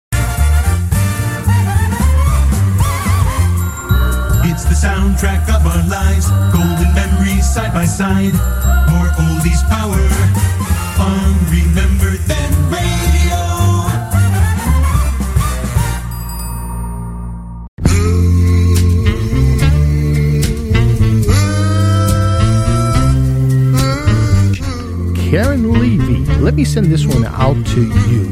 It's 4.49 4.65
the 4.65 4.79
soundtrack 4.81 5.45
of 5.55 5.67
our 5.67 5.87
lives, 5.91 6.31
golden 6.55 6.95
memories 6.95 7.45
side 7.53 7.75
by 7.75 7.85
side. 7.85 8.33
More 8.89 9.09
oldies 9.21 9.61
power 9.69 10.01
on 11.05 11.35
Remember 11.51 12.17
Then 12.17 12.71
Radio. 12.71 13.16
Karen 25.37 25.71
Levy, 25.71 26.25
let 26.41 26.55
me 26.55 26.65
send 26.65 26.87
this 26.87 27.05
one 27.05 27.27
out 27.27 27.59
to 27.67 27.83
you. 28.09 28.25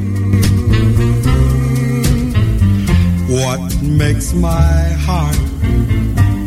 What 3.29 3.61
makes 3.83 4.33
my 4.33 4.89
heart 5.05 5.37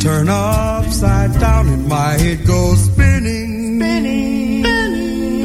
turn 0.01 0.29
upside 0.29 1.39
down 1.39 1.67
and 1.67 1.87
my 1.87 2.13
head 2.13 2.47
goes 2.47 2.85
spinning, 2.85 3.77
spinning, 3.77 4.63
spinning. 4.63 5.43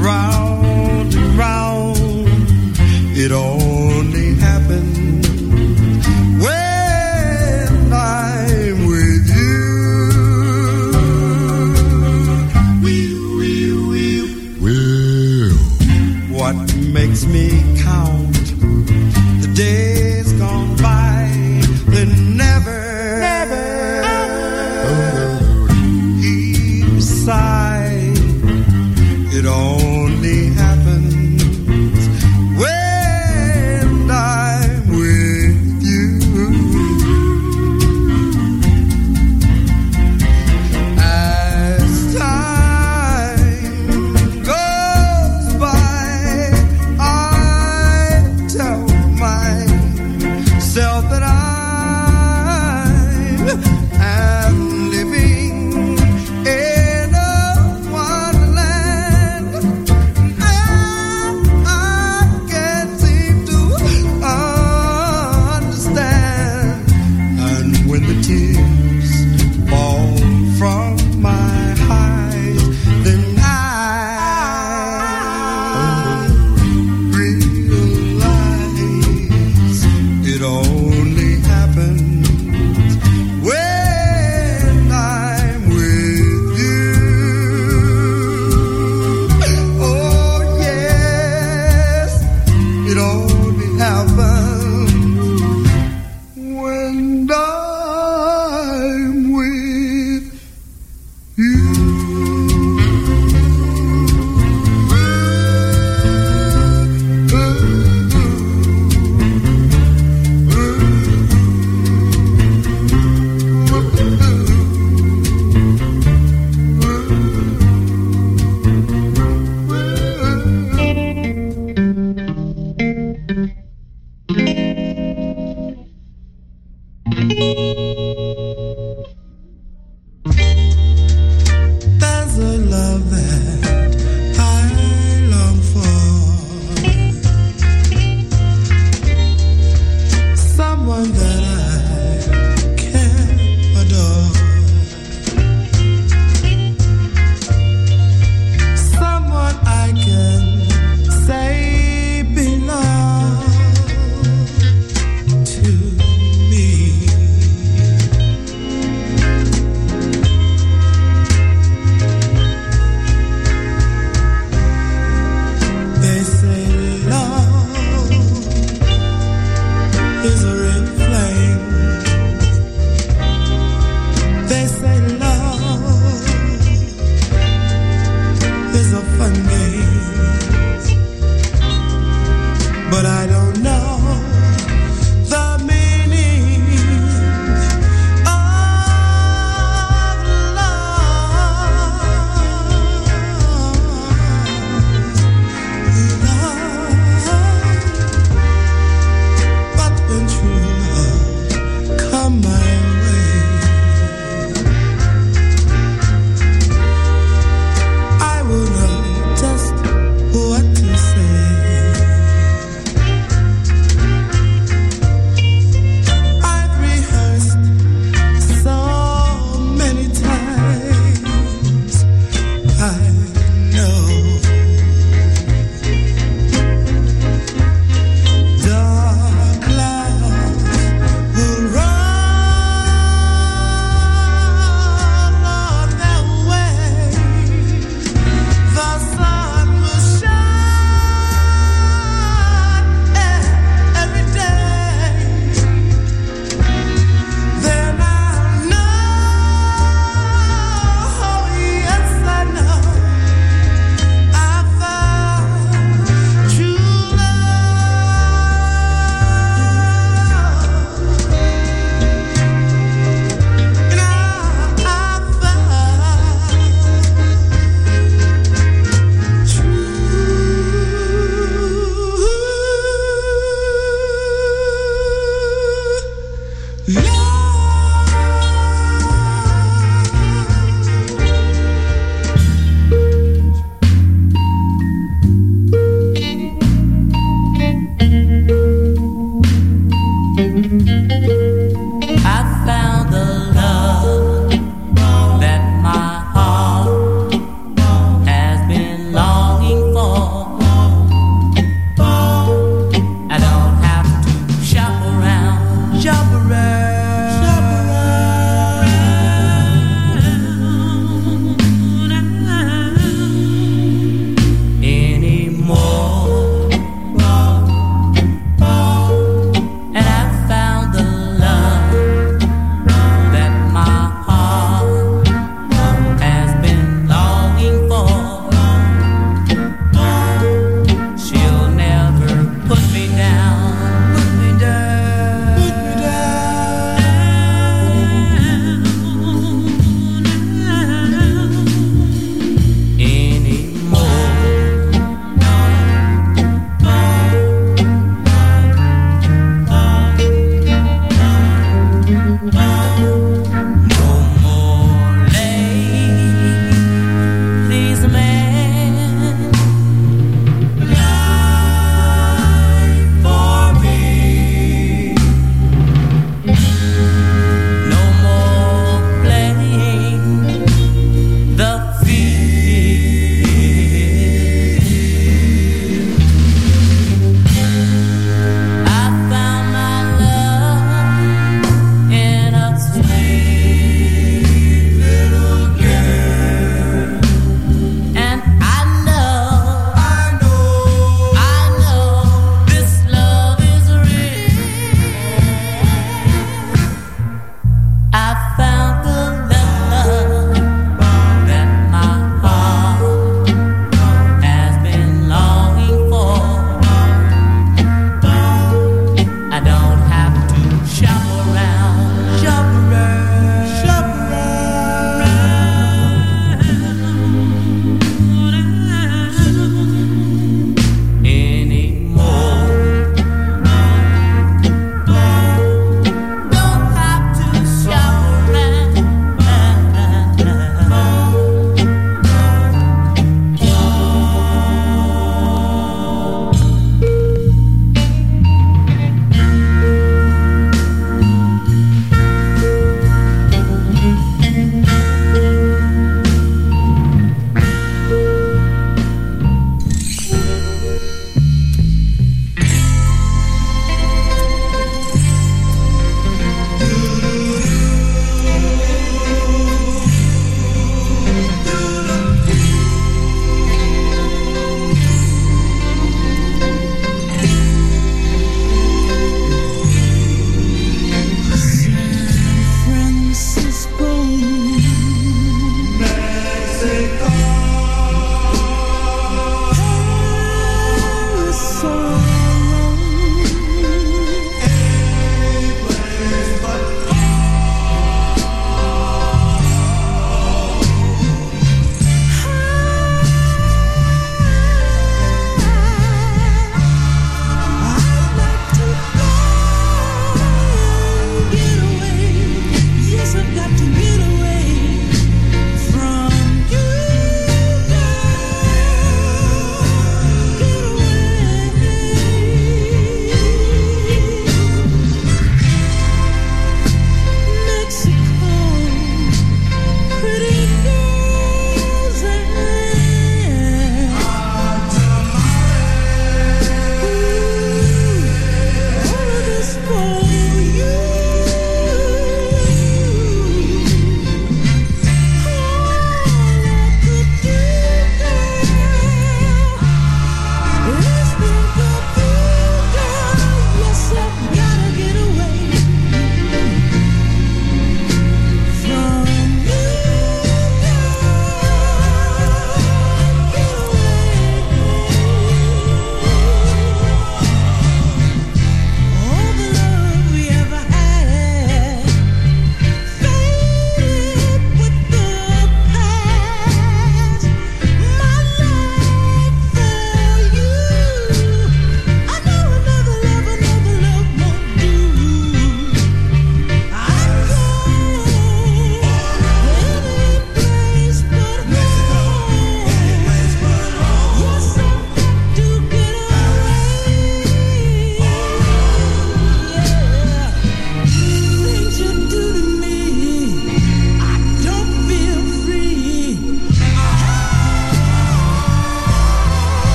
round 0.00 1.14
and 1.14 1.38
round? 1.38 1.98
It 3.14 3.30
only 3.30 3.65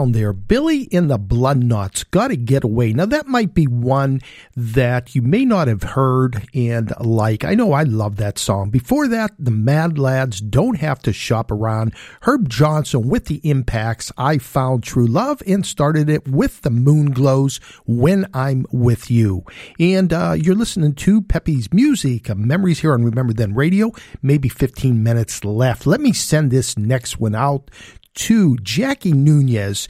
Sound 0.00 0.14
there. 0.14 0.32
Billy 0.32 0.84
in 0.84 1.08
the 1.08 1.18
Whatnauts. 1.18 2.10
Gotta 2.10 2.34
get 2.36 2.64
away. 2.64 2.94
Now, 2.94 3.04
that 3.04 3.26
might 3.26 3.52
be 3.52 3.66
one 3.66 4.22
that 4.56 5.14
you 5.14 5.20
may 5.20 5.44
not 5.44 5.68
have 5.68 5.82
heard 5.82 6.48
and 6.54 6.90
like. 6.98 7.44
I 7.44 7.54
know 7.54 7.72
I 7.72 7.82
love 7.82 8.16
that 8.16 8.38
song. 8.38 8.70
Before 8.70 9.08
that, 9.08 9.32
the 9.38 9.50
Mad 9.50 9.98
Lads 9.98 10.40
don't 10.40 10.78
have 10.78 11.00
to 11.00 11.12
shop 11.12 11.50
around. 11.50 11.92
Herb 12.22 12.48
Johnson 12.48 13.10
with 13.10 13.26
the 13.26 13.42
Impacts. 13.44 14.10
I 14.16 14.38
found 14.38 14.84
true 14.84 15.06
love 15.06 15.42
and 15.46 15.66
started 15.66 16.08
it 16.08 16.26
with 16.26 16.62
the 16.62 16.70
Moonglows 16.70 17.60
when 17.84 18.26
I'm 18.32 18.64
with 18.72 19.10
you. 19.10 19.44
And 19.78 20.14
uh, 20.14 20.32
you're 20.32 20.54
listening 20.54 20.94
to 20.94 21.20
Pepe's 21.20 21.74
Music, 21.74 22.34
Memories 22.34 22.80
here 22.80 22.94
on 22.94 23.04
Remember 23.04 23.34
Then 23.34 23.54
Radio. 23.54 23.92
Maybe 24.22 24.48
15 24.48 25.02
minutes 25.02 25.44
left. 25.44 25.86
Let 25.86 26.00
me 26.00 26.14
send 26.14 26.50
this 26.50 26.78
next 26.78 27.20
one 27.20 27.34
out 27.34 27.70
to 28.14 28.56
Jackie 28.58 29.12
Nunez. 29.12 29.88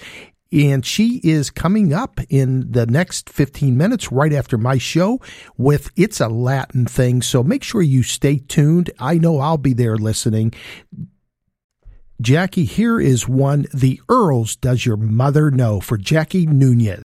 And 0.53 0.85
she 0.85 1.21
is 1.23 1.49
coming 1.49 1.93
up 1.93 2.19
in 2.29 2.73
the 2.73 2.85
next 2.87 3.31
15 3.31 3.77
minutes 3.77 4.11
right 4.11 4.33
after 4.33 4.59
my 4.59 4.79
show 4.79 5.21
with 5.57 5.91
It's 5.97 6.21
a 6.21 6.29
Latin 6.29 6.87
Thing. 6.87 7.23
So 7.23 7.43
make 7.45 7.63
sure 7.63 7.83
you 7.83 8.03
stay 8.03 8.39
tuned. 8.39 8.91
I 8.99 9.15
know 9.19 9.39
I'll 9.39 9.59
be 9.59 9.75
there 9.75 9.97
listening. 9.97 10.53
Jackie, 12.21 12.65
here 12.65 13.01
is 13.01 13.29
one 13.29 13.67
The 13.73 14.01
Earls 14.09 14.57
Does 14.57 14.85
Your 14.85 14.97
Mother 14.97 15.51
Know 15.51 15.81
for 15.81 15.97
Jackie 15.97 16.47
Nunez. 16.47 17.03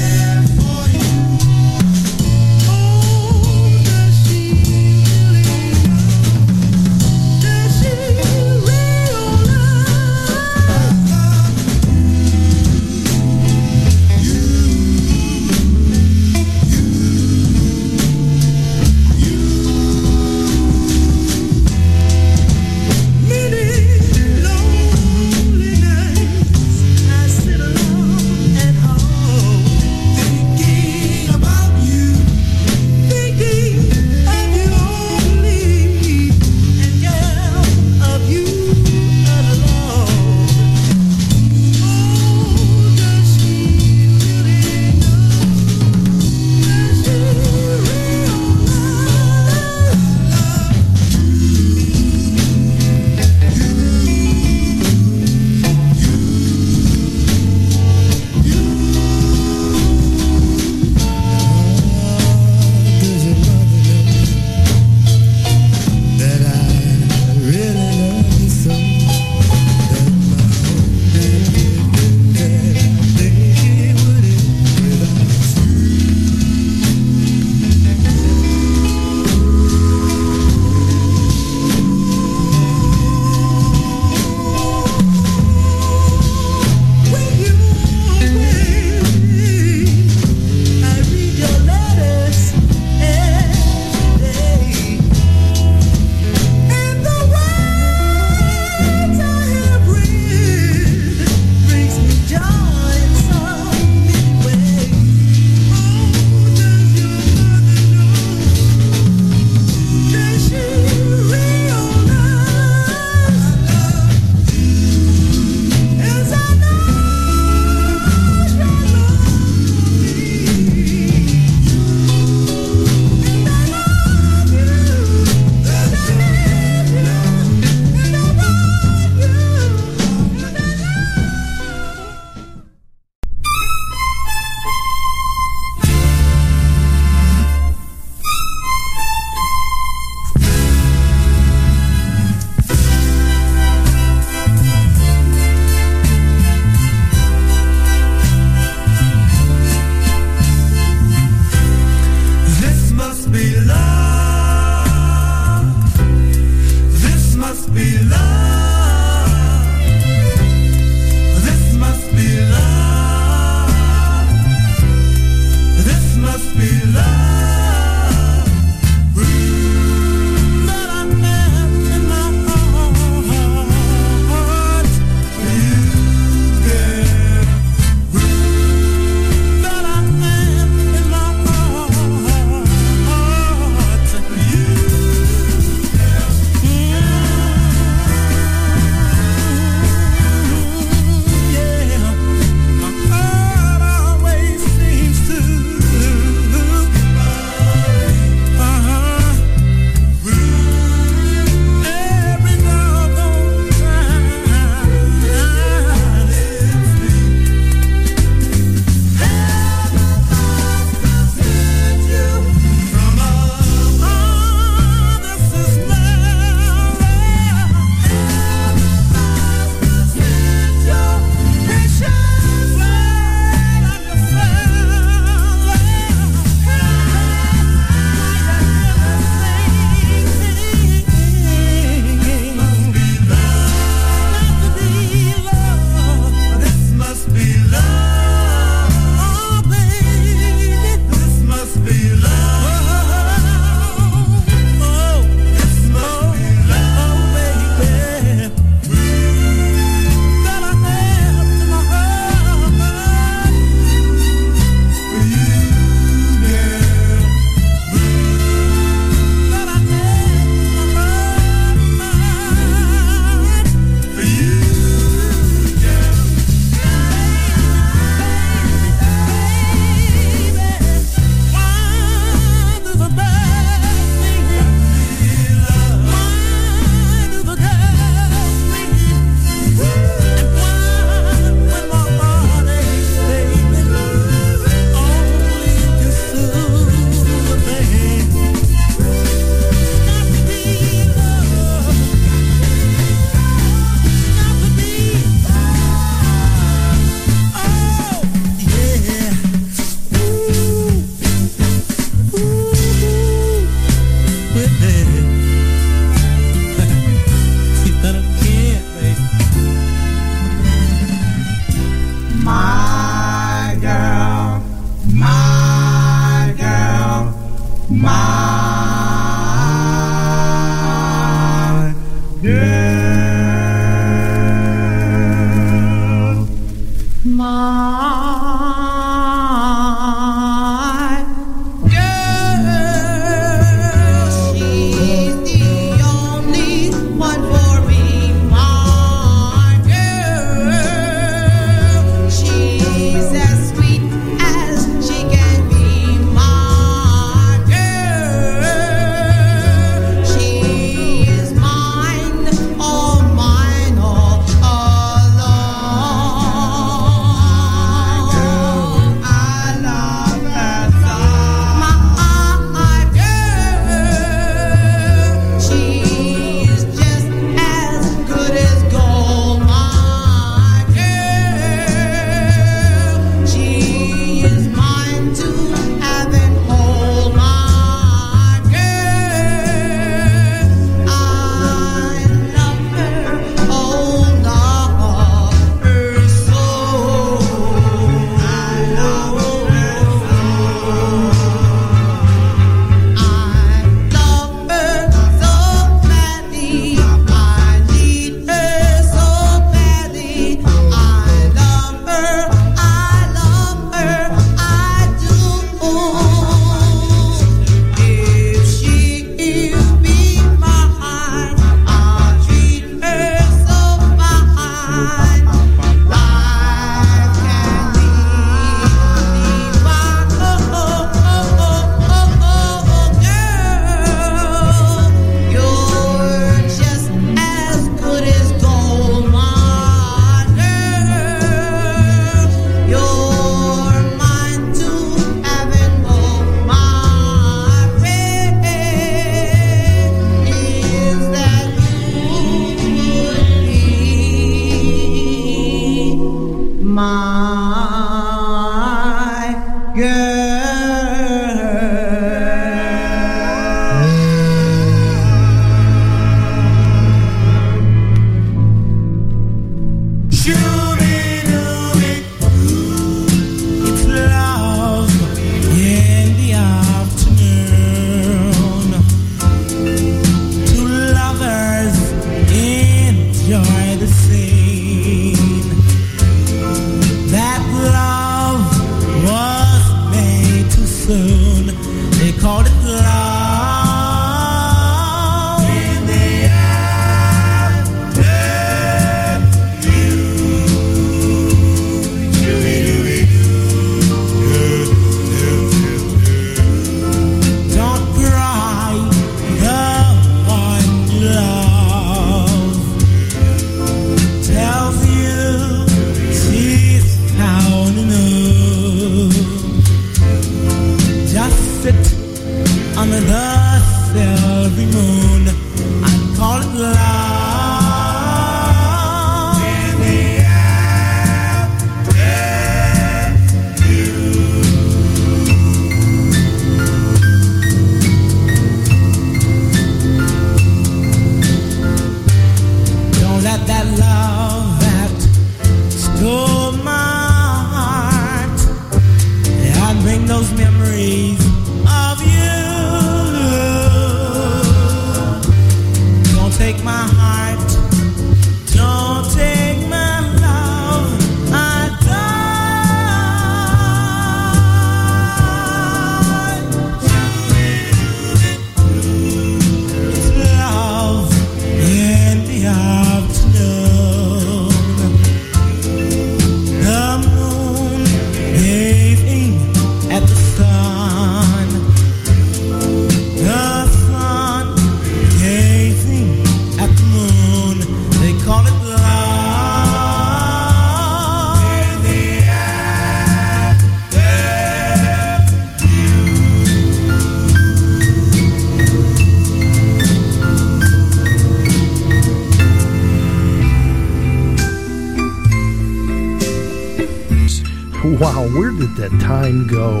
Go? 599.72 600.00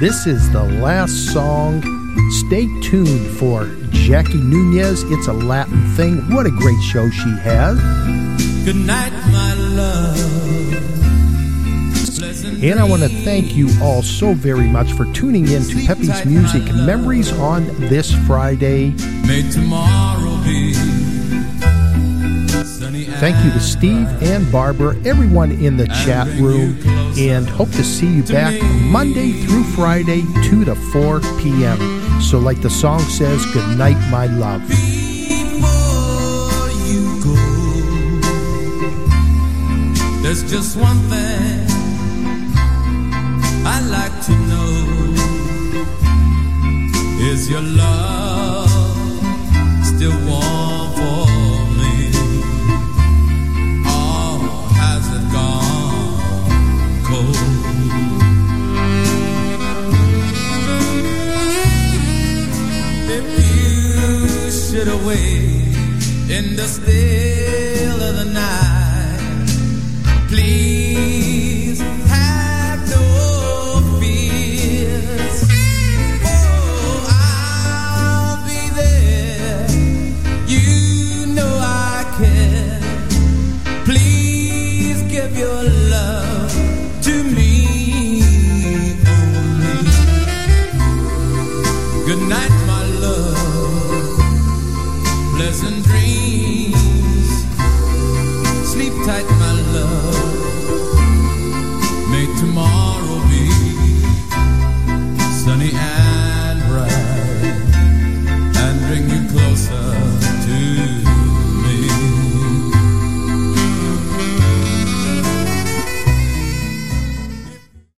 This 0.00 0.26
is 0.26 0.50
the 0.50 0.62
last 0.62 1.32
song. 1.32 1.82
Stay 2.30 2.66
tuned 2.80 3.26
for 3.38 3.66
Jackie 3.90 4.38
Nunez, 4.38 5.02
It's 5.04 5.28
a 5.28 5.32
Latin 5.32 5.86
Thing. 5.94 6.16
What 6.34 6.46
a 6.46 6.50
great 6.50 6.80
show 6.80 7.10
she 7.10 7.30
has. 7.40 7.78
Good 8.64 8.76
night, 8.76 9.12
my 9.30 9.54
love. 9.54 10.60
And 12.62 12.78
I 12.78 12.84
want 12.84 13.02
to 13.02 13.08
thank 13.08 13.56
you 13.56 13.68
all 13.82 14.02
so 14.02 14.32
very 14.34 14.66
much 14.66 14.92
for 14.92 15.04
tuning 15.12 15.48
in 15.48 15.62
to 15.64 15.86
Pepe's 15.86 16.24
Music 16.24 16.64
Memories 16.74 17.32
on 17.32 17.66
this 17.88 18.12
Friday. 18.26 18.90
May 19.26 19.48
tomorrow 19.50 20.42
be 20.44 20.74
sunny 22.64 23.04
Thank 23.04 23.44
you 23.44 23.50
to 23.52 23.60
Steve 23.60 24.08
and 24.22 24.50
Barbara, 24.50 24.96
everyone 25.04 25.52
in 25.52 25.76
the 25.76 25.86
chat 25.86 26.26
room, 26.38 26.76
and 27.18 27.48
hope 27.48 27.70
to 27.70 27.82
see 27.82 28.06
you 28.06 28.22
back 28.22 28.60
Monday 28.82 29.32
through 29.32 29.64
Friday, 29.64 30.22
2 30.44 30.64
to 30.64 30.74
4 30.74 31.20
p.m. 31.40 31.78
So, 32.20 32.38
like 32.38 32.60
the 32.60 32.70
song 32.70 33.00
says, 33.00 33.44
good 33.52 33.78
night, 33.78 33.96
my 34.10 34.26
love. 34.26 34.60
before 34.68 34.78
you 36.86 37.20
go. 37.24 37.34
There's 40.22 40.42
just 40.50 40.76
one 40.76 40.98
thing 41.08 41.66
I'd 43.66 43.86
like 43.90 44.20
to 44.26 44.32
know. 44.50 44.86
Is 47.22 47.48
your 47.50 47.62
love 47.62 48.70
still 49.84 50.16
warm 50.26 50.49
awake 64.88 65.74
in 66.30 66.56
the 66.56 66.66
still 66.66 68.02
of 68.02 68.16
the 68.16 68.24
night, 68.32 69.48
please 70.28 71.29